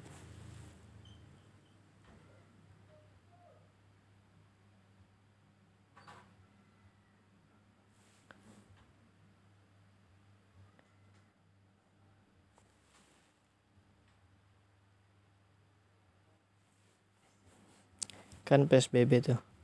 [18.46, 19.55] kan PSBB tuh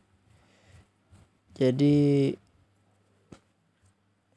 [1.63, 2.35] jadi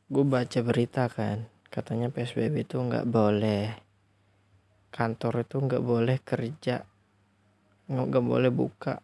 [0.05, 3.73] gue baca berita kan katanya PSBB itu nggak boleh
[4.93, 6.85] kantor itu nggak boleh kerja
[7.89, 9.01] nggak boleh buka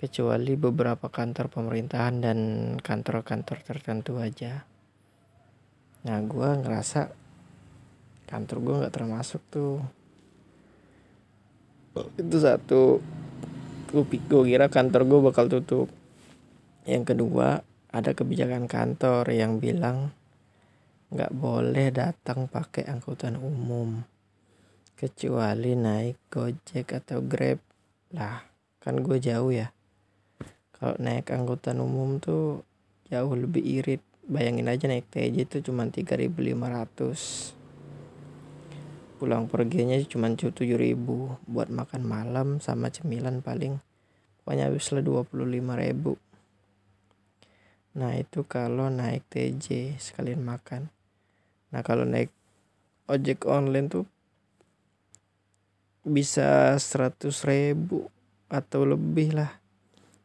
[0.00, 2.38] kecuali beberapa kantor pemerintahan dan
[2.80, 4.64] kantor-kantor tertentu aja.
[6.08, 7.12] Nah gue ngerasa
[8.24, 9.84] kantor gue nggak termasuk tuh.
[12.16, 13.04] Itu satu
[13.92, 15.99] gue kira kantor gue bakal tutup
[16.88, 17.60] yang kedua
[17.90, 20.14] ada kebijakan kantor yang bilang
[21.10, 24.06] nggak boleh datang pakai angkutan umum
[24.94, 27.58] kecuali naik gojek atau grab.
[28.14, 28.46] Lah
[28.78, 29.74] kan gue jauh ya.
[30.70, 32.62] Kalau naik angkutan umum tuh
[33.10, 34.00] jauh lebih irit.
[34.30, 37.58] Bayangin aja naik TJ itu cuma 3500
[39.18, 41.34] pulang perginya cuma tujuh ribu.
[41.44, 43.82] Buat makan malam sama cemilan paling
[44.40, 46.16] pokoknya habis lah dua puluh lima ribu
[47.90, 50.90] nah itu kalau naik TJ sekalian makan.
[51.74, 52.30] Nah kalau naik
[53.10, 54.06] ojek online tuh
[56.06, 58.06] bisa seratus ribu
[58.46, 59.58] atau lebih lah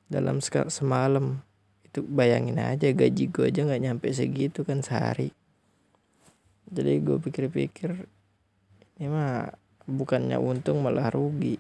[0.06, 1.42] dalam semalam.
[1.82, 5.34] Itu bayangin aja gaji gue aja nggak nyampe segitu kan sehari.
[6.70, 7.94] Jadi gue pikir-pikir
[8.98, 9.54] ini mah
[9.86, 11.58] bukannya untung malah rugi.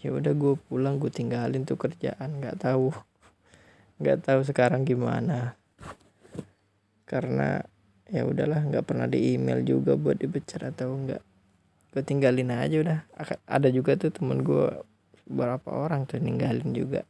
[0.00, 2.94] Ya udah gue pulang gue tinggalin tuh kerjaan nggak tahu
[4.00, 5.56] nggak tahu sekarang gimana.
[7.06, 7.62] Karena
[8.06, 11.22] ya udahlah nggak pernah di email juga buat dipecat atau enggak
[11.96, 12.98] gue tinggalin aja udah.
[13.48, 14.68] Ada juga tuh temen gue
[15.24, 17.08] beberapa orang tuh ninggalin juga.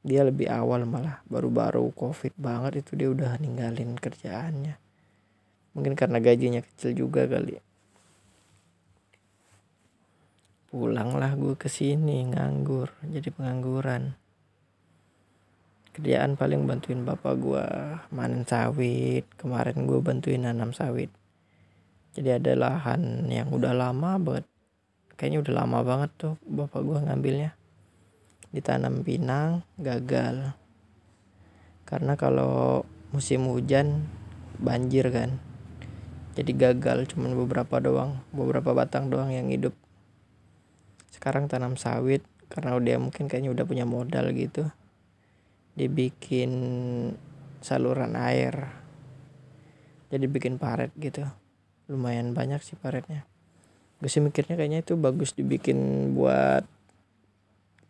[0.00, 4.80] Dia lebih awal malah baru-baru covid banget itu dia udah ninggalin kerjaannya.
[5.76, 7.60] Mungkin karena gajinya kecil juga kali.
[10.72, 14.16] Pulanglah gue ke sini nganggur jadi pengangguran
[15.96, 17.64] kerjaan paling bantuin bapak gue
[18.12, 21.08] manen sawit kemarin gue bantuin nanam sawit.
[22.12, 24.44] Jadi ada lahan yang udah lama banget
[25.16, 27.56] kayaknya udah lama banget tuh bapak gue ngambilnya.
[28.52, 30.52] Ditanam pinang gagal.
[31.88, 32.84] Karena kalau
[33.16, 34.04] musim hujan
[34.60, 35.40] banjir kan.
[36.36, 39.72] Jadi gagal cuman beberapa doang beberapa batang doang yang hidup.
[41.08, 42.20] Sekarang tanam sawit
[42.52, 44.68] karena dia mungkin kayaknya udah punya modal gitu
[45.76, 46.52] dibikin
[47.60, 48.72] saluran air.
[50.08, 51.22] Jadi bikin paret gitu.
[51.92, 53.28] Lumayan banyak sih paretnya.
[54.00, 56.64] Gue sih mikirnya kayaknya itu bagus dibikin buat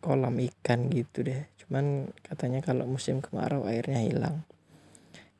[0.03, 1.47] kolam ikan gitu deh.
[1.63, 4.43] Cuman katanya kalau musim kemarau airnya hilang.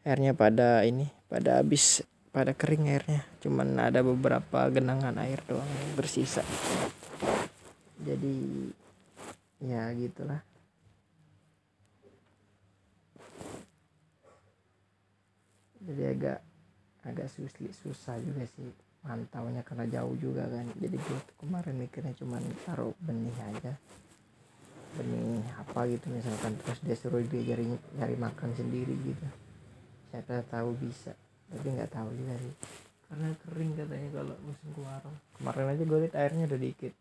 [0.08, 3.28] Airnya pada ini pada habis pada kering airnya.
[3.43, 6.43] Cuman ada beberapa genangan air doang yang bersisa.
[8.00, 8.36] Jadi
[9.64, 10.47] ya gitulah
[15.88, 16.39] jadi agak
[17.07, 18.67] agak susah susah juga sih.
[19.07, 20.67] Mantaunya karena jauh juga kan.
[20.75, 23.71] Jadi gue kemarin mikirnya cuman taruh benih aja.
[24.99, 26.59] Benih apa gitu misalkan.
[26.59, 27.63] Terus dia suruh dia cari
[27.95, 29.27] nyari makan sendiri gitu.
[30.11, 31.15] Saya tahu bisa.
[31.47, 32.55] Tapi nggak tahu juga sih.
[33.07, 35.15] Karena kering katanya kalau musim kemarau.
[35.39, 36.93] Kemarin aja gue liat airnya udah dikit.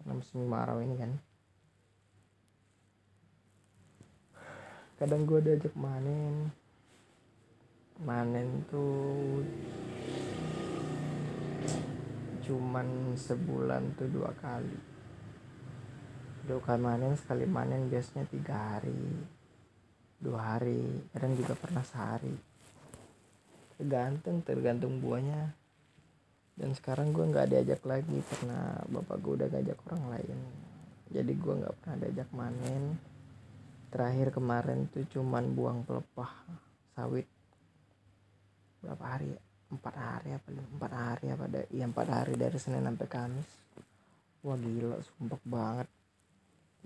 [0.00, 1.12] Karena musim kemarau ini kan.
[4.96, 6.48] Kadang gue diajak manen
[8.04, 9.40] manen tuh
[12.44, 14.78] cuman sebulan tuh dua kali.
[16.46, 19.36] Dua kali manen sekali manen biasanya tiga hari
[20.16, 22.36] dua hari kadang juga pernah sehari.
[23.76, 25.52] Tergantung tergantung buahnya.
[26.56, 30.38] Dan sekarang gue nggak diajak lagi karena bapak gue udah ngajak orang lain.
[31.12, 32.96] Jadi gue nggak pernah diajak manen.
[33.92, 36.32] Terakhir kemarin tuh cuman buang pelepah
[36.96, 37.28] sawit
[38.82, 39.40] berapa hari ya?
[39.66, 43.50] empat hari apa empat hari apa ada iya empat hari dari senin sampai kamis.
[44.46, 45.88] Wah gila sumpah banget.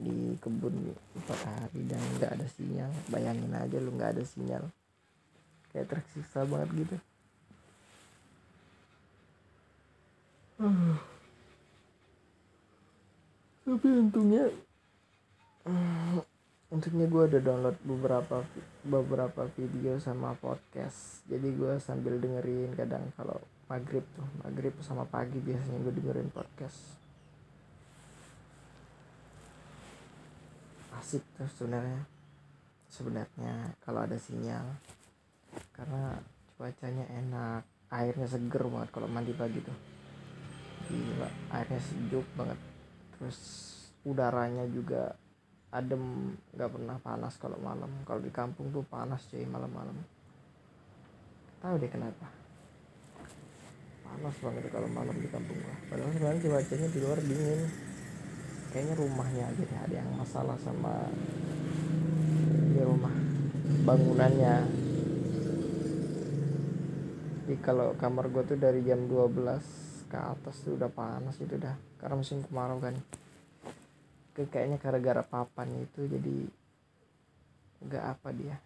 [0.01, 2.89] Di kebun empat hari dan nggak ada sinyal.
[3.13, 4.65] Bayangin aja lu nggak ada sinyal.
[5.71, 6.97] Kayak tersiksa banget gitu.
[13.65, 14.45] Tapi untungnya
[16.71, 18.47] untungnya gue udah download beberapa
[18.87, 21.27] beberapa video sama podcast.
[21.27, 26.95] Jadi gue sambil dengerin kadang kalau maghrib tuh maghrib sama pagi biasanya gue dengerin podcast.
[30.95, 32.07] Asik tuh sebenarnya
[32.87, 34.79] sebenarnya kalau ada sinyal.
[35.75, 36.23] Karena
[36.55, 39.79] cuacanya enak airnya seger banget kalau mandi pagi tuh.
[40.87, 42.59] Gila airnya sejuk banget.
[43.19, 43.39] Terus
[44.07, 45.19] udaranya juga
[45.71, 47.91] adem nggak pernah panas kalau malam.
[48.03, 49.95] Kalau di kampung tuh panas cuy malam-malam.
[51.63, 52.27] Tahu deh kenapa.
[54.03, 55.77] Panas banget kalau malam di kampung gua.
[55.87, 57.61] Padahal sebenarnya cuacanya di luar dingin.
[58.71, 61.11] Kayaknya rumahnya aja deh ada yang masalah sama
[62.71, 63.15] di rumah
[63.87, 64.57] bangunannya.
[67.47, 71.75] Jadi kalau kamar gue tuh dari jam 12 ke atas tuh udah panas itu dah.
[71.99, 72.95] Karena musim kemarau kan
[74.35, 76.37] kayaknya gara-gara papan itu jadi
[77.85, 78.57] nggak apa dia.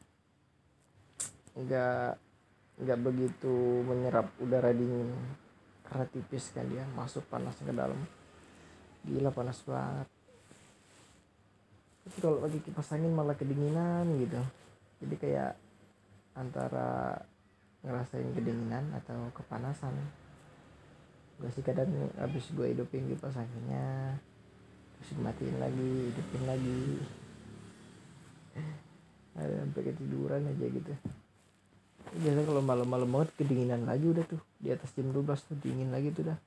[1.54, 2.08] Nggak
[2.74, 3.54] nggak begitu
[3.86, 5.14] menyerap udara dingin.
[5.84, 7.98] Karena tipis kan dia masuk panas ke dalam.
[9.04, 10.08] Gila panas banget.
[12.04, 14.40] Tapi kalau lagi kipas angin malah kedinginan gitu.
[15.04, 15.52] Jadi kayak
[16.36, 17.16] antara
[17.84, 19.92] ngerasain kedinginan atau kepanasan.
[21.40, 24.20] Gue sih kadang habis gue hidupin kipas anginnya
[25.04, 26.80] terus matiin lagi hidupin lagi.
[29.36, 30.92] Ada sampai ketiduran aja gitu.
[32.14, 34.40] Biasa kalau malam-malam banget kedinginan lagi udah tuh.
[34.62, 36.38] Di atas jam 12 tuh dingin lagi tuh dah.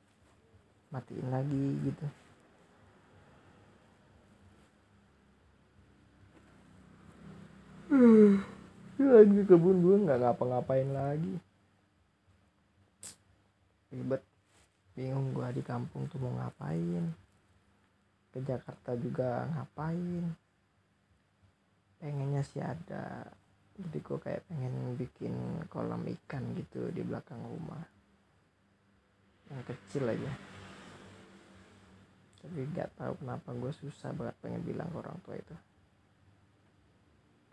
[0.90, 2.06] Matiin lagi gitu.
[7.88, 8.44] Hmm.
[8.98, 11.36] lagi kebun gue nggak ngapa-ngapain lagi.
[13.94, 14.24] Ribet.
[14.98, 17.27] Bingung gue di kampung tuh mau ngapain
[18.32, 20.26] ke Jakarta juga ngapain?
[21.98, 23.26] Pengennya sih ada.
[23.78, 25.34] Jadi gue kayak pengen bikin
[25.70, 27.82] kolam ikan gitu di belakang rumah.
[29.54, 30.32] Yang kecil aja.
[32.42, 35.56] Tapi gak tahu kenapa gue susah banget pengen bilang ke orang tua itu.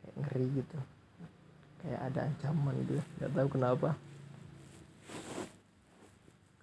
[0.00, 0.78] Kayak ngeri gitu.
[1.84, 2.92] Kayak ada ancaman gitu.
[3.20, 3.90] Gak tahu kenapa.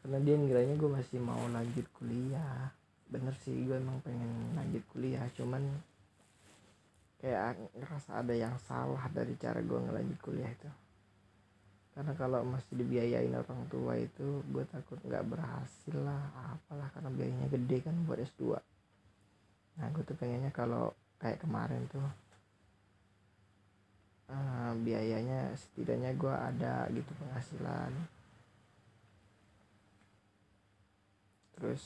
[0.02, 2.74] Karena dia ngiranya gue masih mau lanjut kuliah
[3.12, 5.64] bener sih gue emang pengen lanjut kuliah cuman
[7.20, 10.72] kayak ngerasa ada yang salah dari cara gue ngelanjut kuliah itu.
[11.92, 16.24] Karena kalau masih dibiayain orang tua itu gue takut nggak berhasil lah
[16.56, 18.56] apalah karena biayanya gede kan buat S2
[19.72, 22.04] nah gue tuh pengennya kalau kayak kemarin tuh
[24.32, 27.92] uh, biayanya setidaknya gue ada gitu penghasilan.
[31.60, 31.84] Terus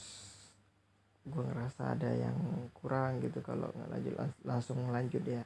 [1.25, 2.37] gue ngerasa ada yang
[2.77, 4.13] kurang gitu kalau nggak lanjut
[4.45, 5.43] langsung lanjut ya.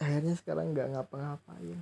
[0.00, 1.80] Akhirnya sekarang nggak ngapa-ngapain.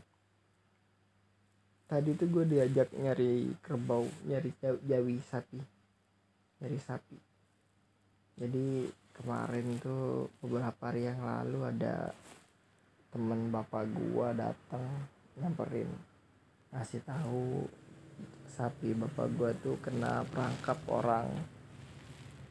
[1.89, 4.55] Tadi tuh gue diajak nyari kerbau nyari
[4.87, 5.59] jawi sapi
[6.63, 7.19] nyari sapi.
[8.39, 8.87] Jadi
[9.19, 12.15] kemarin tuh beberapa hari yang lalu ada
[13.11, 14.87] temen bapak gua datang
[15.39, 15.91] nyamperin
[16.69, 17.65] ngasih tahu
[18.59, 21.29] sapi bapak gua tuh kena perangkap orang.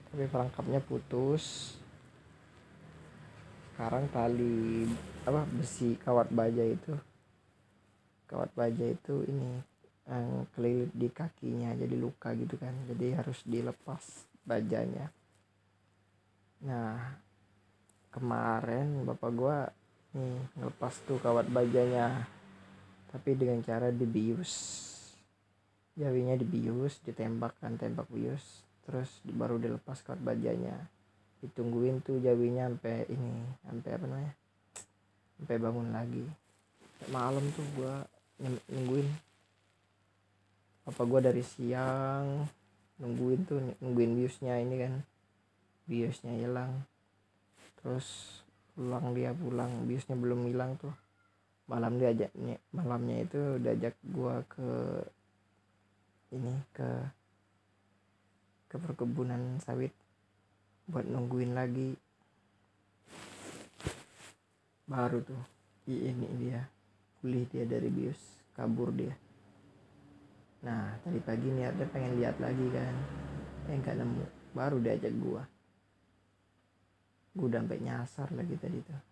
[0.08, 1.76] Tapi perangkapnya putus.
[3.76, 4.88] Sekarang tali
[5.28, 6.96] apa besi kawat baja itu.
[8.26, 9.60] Kawat baja itu ini
[10.08, 12.72] yang kelilit di kakinya jadi luka gitu kan.
[12.88, 15.12] Jadi harus dilepas bajanya.
[16.64, 17.20] Nah
[18.16, 19.68] kemarin bapak gua
[20.16, 22.26] nih ngelepas tuh kawat bajanya
[23.12, 24.84] tapi dengan cara dibius.
[25.98, 28.64] Jawinya dibius ditembakkan tembak bius.
[28.88, 30.88] Terus baru dilepas kawat bajanya
[31.38, 34.34] ditungguin tuh jawinya sampai ini sampai apa namanya?
[35.38, 36.26] Sampai bangun lagi.
[37.14, 37.94] Malam tuh gua
[38.42, 39.08] nungguin.
[40.90, 42.48] Apa gua dari siang
[42.98, 44.94] nungguin tuh nungguin biusnya ini kan.
[45.86, 46.74] Biusnya hilang.
[47.82, 48.42] Terus
[48.74, 50.94] pulang dia pulang biusnya belum hilang tuh
[51.68, 55.04] malam dia ajaknya malamnya itu diajak gua ke
[56.32, 56.90] ini ke
[58.68, 59.96] ke perkebunan sawit
[60.88, 61.96] buat nungguin lagi.
[64.88, 65.44] Baru tuh
[65.88, 66.64] ini dia
[67.20, 68.20] pulih dia dari bius
[68.56, 69.16] kabur dia.
[70.64, 72.96] Nah tadi pagi niatnya pengen lihat lagi kan
[73.68, 75.44] eh nggak nemu baru diajak gua.
[77.36, 79.07] Gua udah sampai nyasar lagi tadi tuh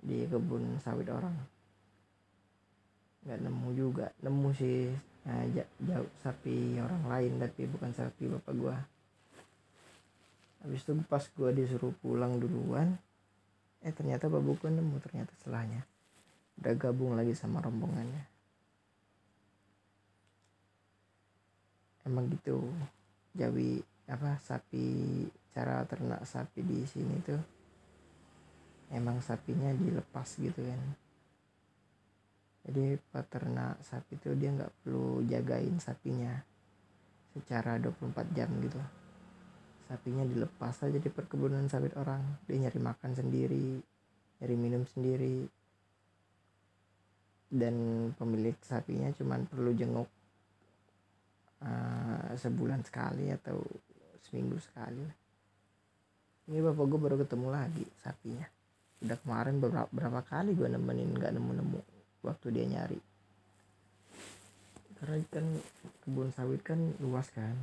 [0.00, 1.36] di kebun sawit orang.
[3.24, 4.06] Nggak nemu juga.
[4.24, 4.88] Nemu sih
[5.28, 5.44] nah,
[5.84, 8.76] jauh sapi orang lain tapi bukan sapi bapak gua.
[10.64, 12.96] Habis itu pas gua disuruh pulang duluan
[13.80, 15.84] eh ternyata babu gua nemu ternyata setelahnya
[16.60, 18.24] udah gabung lagi sama rombongannya.
[22.04, 22.68] Emang gitu.
[23.36, 23.80] Jawi
[24.10, 25.22] apa sapi
[25.54, 27.59] cara ternak sapi di sini tuh
[28.90, 30.82] emang sapinya dilepas gitu kan.
[32.66, 36.36] Jadi peternak sapi itu dia nggak perlu jagain sapinya
[37.32, 38.78] secara 24 jam gitu.
[39.88, 42.22] Sapinya dilepas aja di perkebunan sawit orang.
[42.46, 43.68] Dia nyari makan sendiri
[44.40, 45.48] nyari minum sendiri.
[47.50, 50.06] Dan pemilik sapinya cuman perlu jenguk
[51.66, 53.58] uh, sebulan sekali atau
[54.22, 55.02] seminggu sekali
[56.50, 58.46] ini bapak gue baru ketemu lagi sapinya
[59.00, 61.80] udah kemarin beberapa, berapa kali gue nemenin nggak nemu nemu
[62.20, 63.00] waktu dia nyari.
[65.00, 65.46] Karena kan
[66.04, 67.56] kebun sawit kan luas kan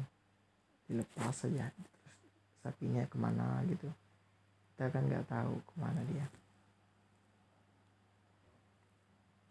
[0.89, 2.17] dilepas saja terus
[2.65, 3.85] sapinya ke mana gitu.
[4.73, 6.25] Kita kan nggak tahu ke mana dia.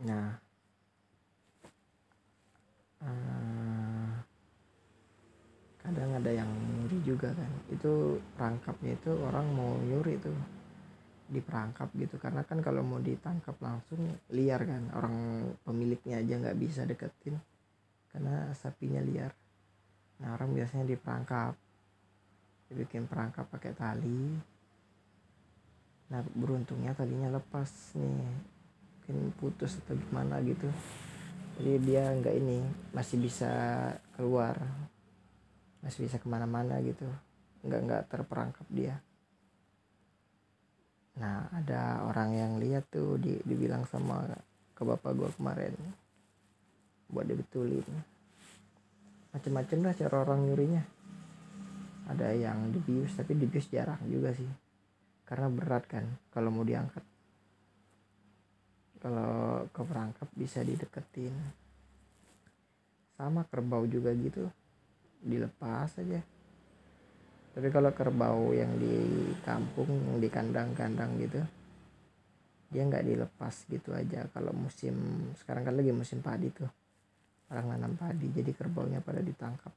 [0.03, 0.29] Nah.
[2.97, 4.11] Uh,
[5.79, 7.53] kadang ada yang nyuri juga kan.
[7.71, 10.35] Itu perangkapnya itu orang mau nyuri tuh
[11.27, 12.17] diperangkap gitu.
[12.19, 13.99] Karena kan kalau mau ditangkap langsung
[14.31, 14.83] liar kan.
[14.95, 15.15] Orang
[15.67, 17.39] pemiliknya aja nggak bisa deketin.
[18.11, 19.33] Karena sapinya liar.
[20.23, 21.55] Nah orang biasanya diperangkap.
[22.71, 24.39] Dibikin perangkap pakai tali.
[26.13, 28.27] Nah beruntungnya talinya lepas nih.
[29.07, 30.67] Mungkin putus atau gimana gitu.
[31.57, 32.59] Jadi dia nggak ini
[32.91, 33.53] masih bisa
[34.19, 34.59] keluar.
[35.83, 37.07] Masih bisa ke mana-mana gitu.
[37.63, 39.03] Nggak nggak terperangkap dia
[41.17, 44.29] nah ada orang yang lihat tuh di, dibilang sama
[44.77, 45.73] ke bapak gua kemarin
[47.09, 47.87] buat dibetulin.
[49.33, 50.85] Macem-macem lah cara orang nyurinya.
[52.07, 54.49] Ada yang dibius tapi dibius jarang juga sih.
[55.27, 57.05] Karena berat kan kalau mau diangkat.
[59.01, 61.35] Kalau ke perangkap bisa dideketin.
[63.17, 64.45] Sama kerbau juga gitu
[65.27, 66.21] dilepas aja
[67.57, 71.41] tapi kalau kerbau yang di kampung yang di kandang-kandang gitu
[72.71, 74.27] dia nggak dilepas gitu aja.
[74.35, 74.95] Kalau musim
[75.39, 76.69] sekarang kan lagi musim padi tuh.
[77.49, 79.71] Orang nanam padi jadi kerbaunya pada ditangkap.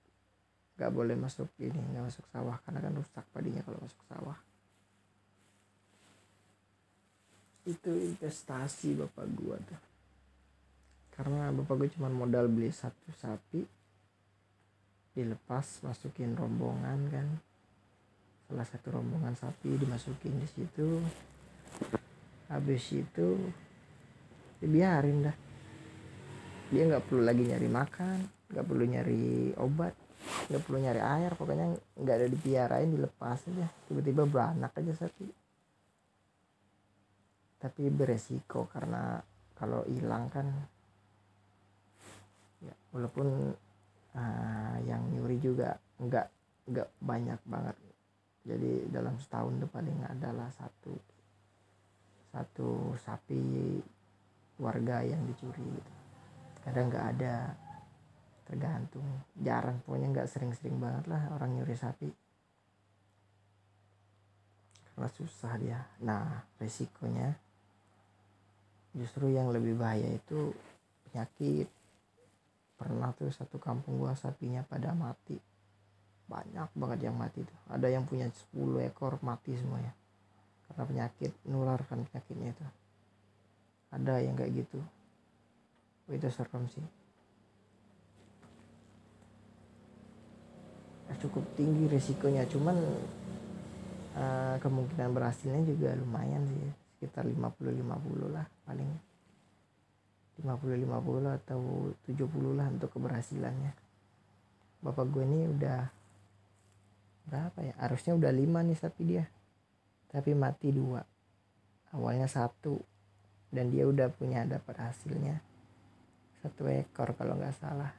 [0.76, 4.38] Nggak boleh masuk ini nggak masuk sawah karena kan rusak padinya kalau masuk sawah.
[7.64, 9.82] Itu investasi bapak gua tuh.
[11.14, 13.62] Karena bapak gua cuma modal beli satu sapi
[15.14, 17.28] dilepas masukin rombongan kan
[18.50, 20.98] salah satu rombongan sapi dimasukin di situ.
[22.50, 23.38] Habis itu
[24.58, 25.38] dibiarin dah.
[26.74, 28.18] Dia nggak perlu lagi nyari makan
[28.50, 29.94] nggak perlu nyari obat
[30.50, 33.70] nggak perlu nyari air pokoknya nggak ada dipiarain dilepas aja.
[33.86, 35.30] Tiba-tiba beranak aja sapi.
[37.62, 39.22] Tapi beresiko karena
[39.54, 40.50] kalau hilang kan
[42.66, 43.54] ya walaupun
[44.18, 46.28] uh, yang nyuri juga nggak
[46.74, 47.78] nggak banyak banget
[48.50, 50.98] jadi dalam setahun tuh paling adalah satu
[52.34, 53.78] satu sapi
[54.58, 55.94] warga yang dicuri gitu.
[56.66, 57.54] Kadang nggak ada
[58.50, 59.06] tergantung.
[59.38, 62.10] Jarang pokoknya nggak sering-sering banget lah orang nyuri sapi.
[64.94, 65.82] Karena susah dia.
[66.02, 67.34] Nah resikonya
[68.98, 70.54] justru yang lebih bahaya itu
[71.10, 71.70] penyakit.
[72.80, 75.49] Pernah tuh satu kampung gua sapinya pada mati
[76.30, 79.98] banyak banget yang mati tuh ada yang punya 10 ekor mati semuanya.
[80.70, 82.66] Karena penyakit nularkan penyakitnya itu.
[83.90, 84.78] Ada yang kayak gitu.
[86.06, 86.86] Oh, itu serem sih.
[91.10, 92.46] Ya, cukup tinggi resikonya.
[92.46, 92.78] Cuman
[94.14, 96.70] uh, kemungkinan berhasilnya juga lumayan sih.
[97.02, 98.90] Sekitar 50-50 lah paling.
[100.46, 101.62] 50-50 atau
[102.06, 103.74] 70 lah untuk keberhasilannya.
[104.80, 105.99] Bapak gue ini udah
[107.30, 107.74] berapa ya?
[107.78, 109.30] Harusnya udah lima nih sapi dia.
[110.10, 111.06] Tapi mati dua.
[111.94, 112.82] Awalnya satu.
[113.54, 115.38] Dan dia udah punya dapat hasilnya.
[116.42, 117.94] Satu ekor kalau nggak salah.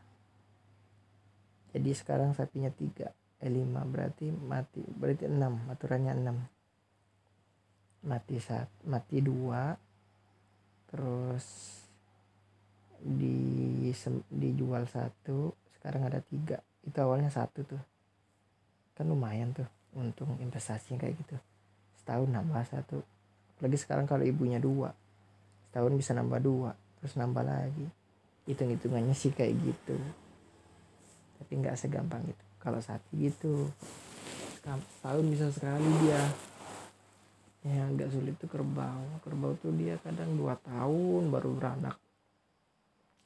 [1.70, 3.14] Jadi sekarang sapinya tiga.
[3.38, 3.86] Eh lima.
[3.86, 5.62] Berarti mati berarti enam.
[5.70, 6.36] Aturannya enam.
[8.10, 9.78] Mati saat mati dua.
[10.90, 11.46] Terus
[12.98, 13.86] di
[14.26, 15.54] dijual satu.
[15.78, 16.58] Sekarang ada tiga.
[16.82, 17.89] Itu awalnya satu tuh
[19.00, 19.64] kan lumayan tuh
[19.96, 21.40] untung investasinya kayak gitu.
[21.96, 23.00] Setahun nambah satu.
[23.64, 24.92] Lagi sekarang kalau ibunya dua
[25.70, 27.88] setahun bisa nambah dua terus nambah lagi.
[28.44, 29.96] Hitung hitungannya sih kayak gitu.
[31.40, 33.72] Tapi nggak segampang itu kalau sapi gitu
[35.00, 36.20] tahun bisa sekali dia.
[37.64, 39.04] Yang agak sulit tuh kerbau.
[39.24, 41.96] Kerbau tuh dia kadang dua tahun baru beranak.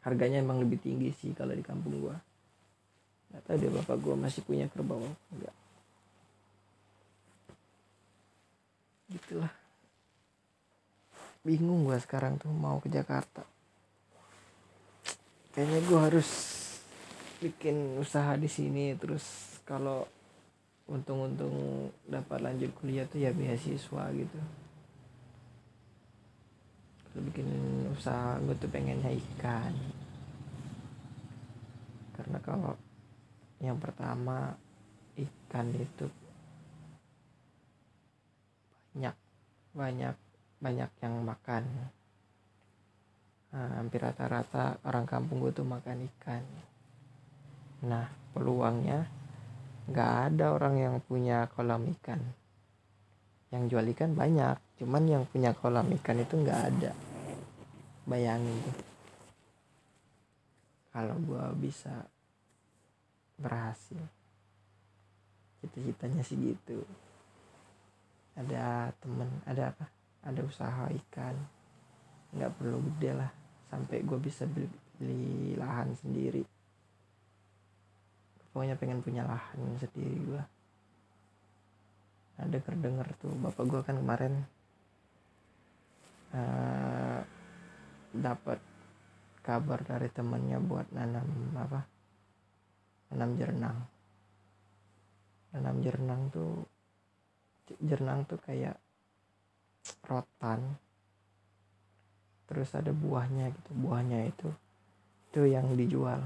[0.06, 2.14] Harganya emang lebih tinggi sih kalau di kampung gua.
[3.34, 5.02] Nggak tahu deh bapak gua masih punya kerbau
[5.34, 5.64] enggak
[9.10, 9.52] gitulah.
[11.44, 13.44] Bingung gua sekarang tuh mau ke Jakarta.
[15.55, 16.28] Kayaknya gue harus
[17.39, 19.22] bikin usaha di sini terus
[19.62, 20.02] kalau
[20.90, 24.40] untung-untung dapat lanjut kuliah tuh ya beasiswa gitu.
[27.14, 27.47] Bikin
[27.94, 29.70] usaha gue tuh pengennya ikan.
[32.18, 32.74] Karena kalau
[33.62, 34.59] yang pertama
[35.14, 36.10] ikan itu
[38.94, 39.16] banyak
[39.74, 40.14] banyak
[40.62, 41.66] banyak yang makan.
[43.50, 46.42] Nah, hampir rata-rata orang kampung gue tuh makan ikan.
[47.82, 49.10] Nah peluangnya
[49.90, 52.22] nggak ada orang yang punya kolam ikan.
[53.50, 56.94] Yang jual ikan banyak cuman yang punya kolam ikan itu nggak ada.
[58.06, 58.78] Bayangin tuh.
[60.94, 62.06] Kalau gue bisa
[63.42, 64.06] berhasil.
[65.58, 66.86] Cita-citanya sih gitu
[68.35, 69.86] ada temen ada apa?
[70.24, 71.36] Ada usaha ikan.
[72.35, 73.31] Nggak perlu gede lah
[73.70, 76.43] sampai gue bisa beli, beli lahan sendiri.
[78.51, 80.43] Pokoknya pengen punya lahan sendiri gue
[82.35, 84.35] ada denger tuh bapak gue kan kemarin
[86.35, 87.23] uh,
[88.11, 88.59] dapat
[89.44, 91.86] kabar dari temennya buat nanam apa?
[93.15, 93.78] Nanam jernang
[95.55, 96.66] nanam jernang tuh
[97.81, 98.77] jernang tuh kayak
[100.05, 100.81] rotan.
[102.45, 103.70] Terus ada buahnya gitu.
[103.73, 104.49] Buahnya itu
[105.35, 106.23] itu yang dijual.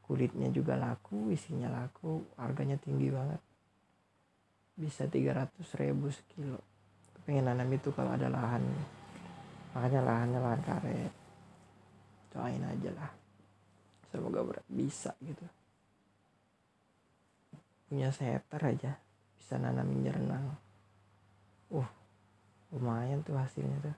[0.00, 3.40] Kulitnya juga laku isinya laku harganya tinggi banget.
[4.80, 6.56] Bisa 300 ribu sekilo.
[7.28, 8.64] Pengen nanam itu kalau ada lahan.
[9.76, 11.12] Makanya lahannya lahan karet.
[12.32, 13.12] Doain aja lah.
[14.08, 14.40] Semoga
[14.72, 15.44] bisa gitu.
[17.92, 19.03] Punya seter aja
[19.44, 20.56] bisa nanamin renang
[21.76, 21.88] uh
[22.72, 23.96] lumayan tuh hasilnya tuh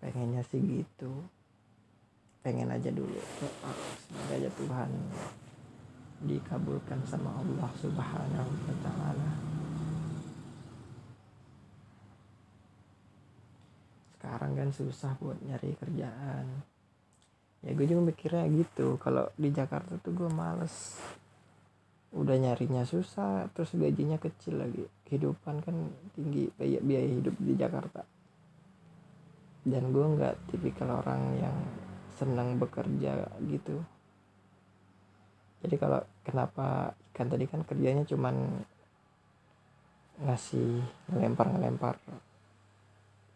[0.00, 1.12] pengennya sih gitu
[2.40, 4.90] pengen aja dulu semoga aja Tuhan
[6.22, 9.30] dikabulkan sama Allah Subhanahu wa taala.
[14.14, 16.46] Sekarang kan susah buat nyari kerjaan.
[17.62, 18.98] Ya gue juga mikirnya gitu.
[19.02, 20.98] Kalau di Jakarta tuh gue males.
[22.12, 24.84] Udah nyarinya susah, terus gajinya kecil lagi.
[25.08, 25.76] Kehidupan kan
[26.12, 28.04] tinggi biaya, biaya hidup di Jakarta.
[29.64, 31.56] Dan gue nggak tipikal orang yang
[32.12, 33.80] senang bekerja gitu.
[35.64, 38.60] Jadi kalau kenapa ikan tadi kan kerjanya cuman
[40.20, 41.96] ngasih ngelempar ngelempar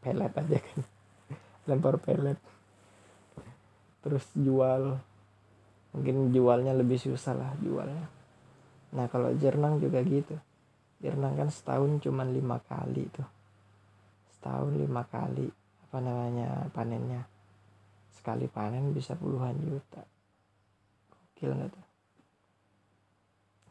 [0.04, 0.80] pelet aja kan.
[1.72, 2.36] Lempar pelet.
[4.04, 5.00] Terus jual.
[5.96, 8.15] Mungkin jualnya lebih susah lah jualnya
[8.94, 10.36] nah kalau jernang juga gitu.
[11.02, 13.28] Jernang kan setahun cuman lima kali tuh.
[14.36, 15.48] Setahun lima kali
[15.88, 17.26] apa namanya panennya.
[18.16, 20.02] Sekali panen bisa puluhan juta.
[21.12, 21.86] Gokil nggak tuh?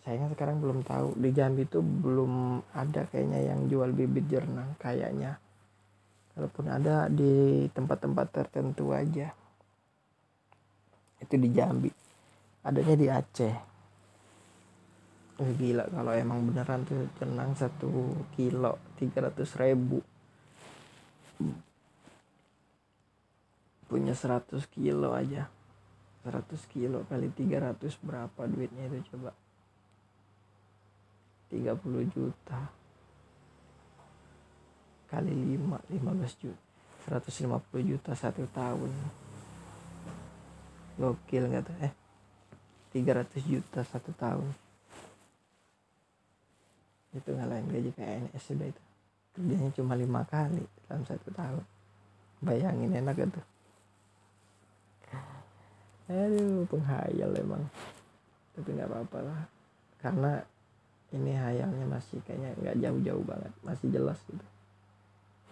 [0.06, 1.18] Sayangnya sekarang belum tahu.
[1.18, 5.42] Di Jambi itu belum ada kayaknya yang jual bibit jernang kayaknya.
[6.38, 9.34] Kalaupun ada di tempat-tempat tertentu aja.
[11.18, 11.90] Itu di Jambi.
[12.62, 13.75] Adanya di Aceh
[15.40, 20.00] oh, gila kalau emang beneran tuh jernang satu kilo tiga ratus ribu.
[23.86, 25.52] Punya 100 kilo aja.
[26.26, 29.32] 100 kilo kali 300 berapa duitnya itu coba?
[31.54, 32.60] 30 juta.
[35.06, 36.64] Kali 5 15 juta.
[37.06, 38.92] 150 juta satu tahun.
[40.98, 41.94] Gokil nggak tuh eh?
[42.96, 44.65] 300 juta satu tahun
[47.16, 48.82] itu ngalahin gaji PNS sudah itu.
[49.36, 51.64] Kerjanya cuma lima kali dalam satu tahun.
[52.44, 53.46] Bayangin enak tuh?
[56.12, 57.64] Aduh penghayal emang.
[58.54, 59.42] Tapi nggak apa-apa lah.
[60.04, 60.32] Karena
[61.16, 63.52] ini hayalnya masih kayaknya nggak jauh-jauh banget.
[63.64, 64.46] Masih jelas gitu.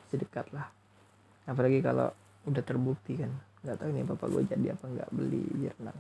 [0.04, 0.68] Masih dekat lah.
[1.48, 2.12] Apalagi kalau
[2.44, 3.32] udah terbukti kan.
[3.64, 6.00] Nggak tahu nih bapak gue jadi apa nggak beli jernang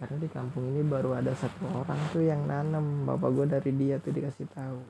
[0.00, 4.00] karena di kampung ini baru ada satu orang tuh yang nanam bapak gue dari dia
[4.00, 4.80] tuh dikasih tahu.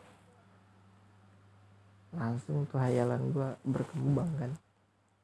[2.15, 4.55] Langsung tuh hayalan gue berkembang kan.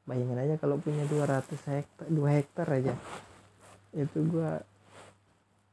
[0.03, 2.95] Bayangin aja kalau punya 200 hektar 2 hektar aja.
[3.95, 4.59] Itu gua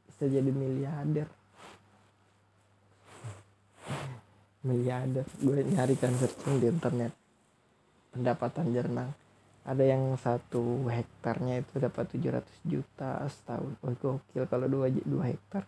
[0.06, 1.26] bisa jadi miliarder.
[4.62, 5.26] Miliarder.
[5.42, 7.10] Gue nyari kan searching di internet.
[8.14, 9.10] Pendapatan jernang
[9.64, 13.72] ada yang satu hektarnya itu dapat 700 juta setahun.
[13.80, 14.44] Oh gokil.
[14.44, 15.64] Kalau dua dua hektar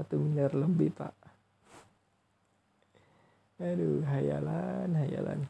[0.00, 1.12] satu miliar lebih pak.
[3.60, 5.40] Aduh hayalan hayalan.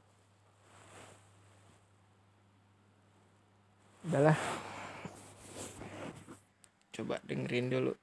[4.11, 4.39] Udahlah.
[6.93, 7.95] Coba dengerin dulu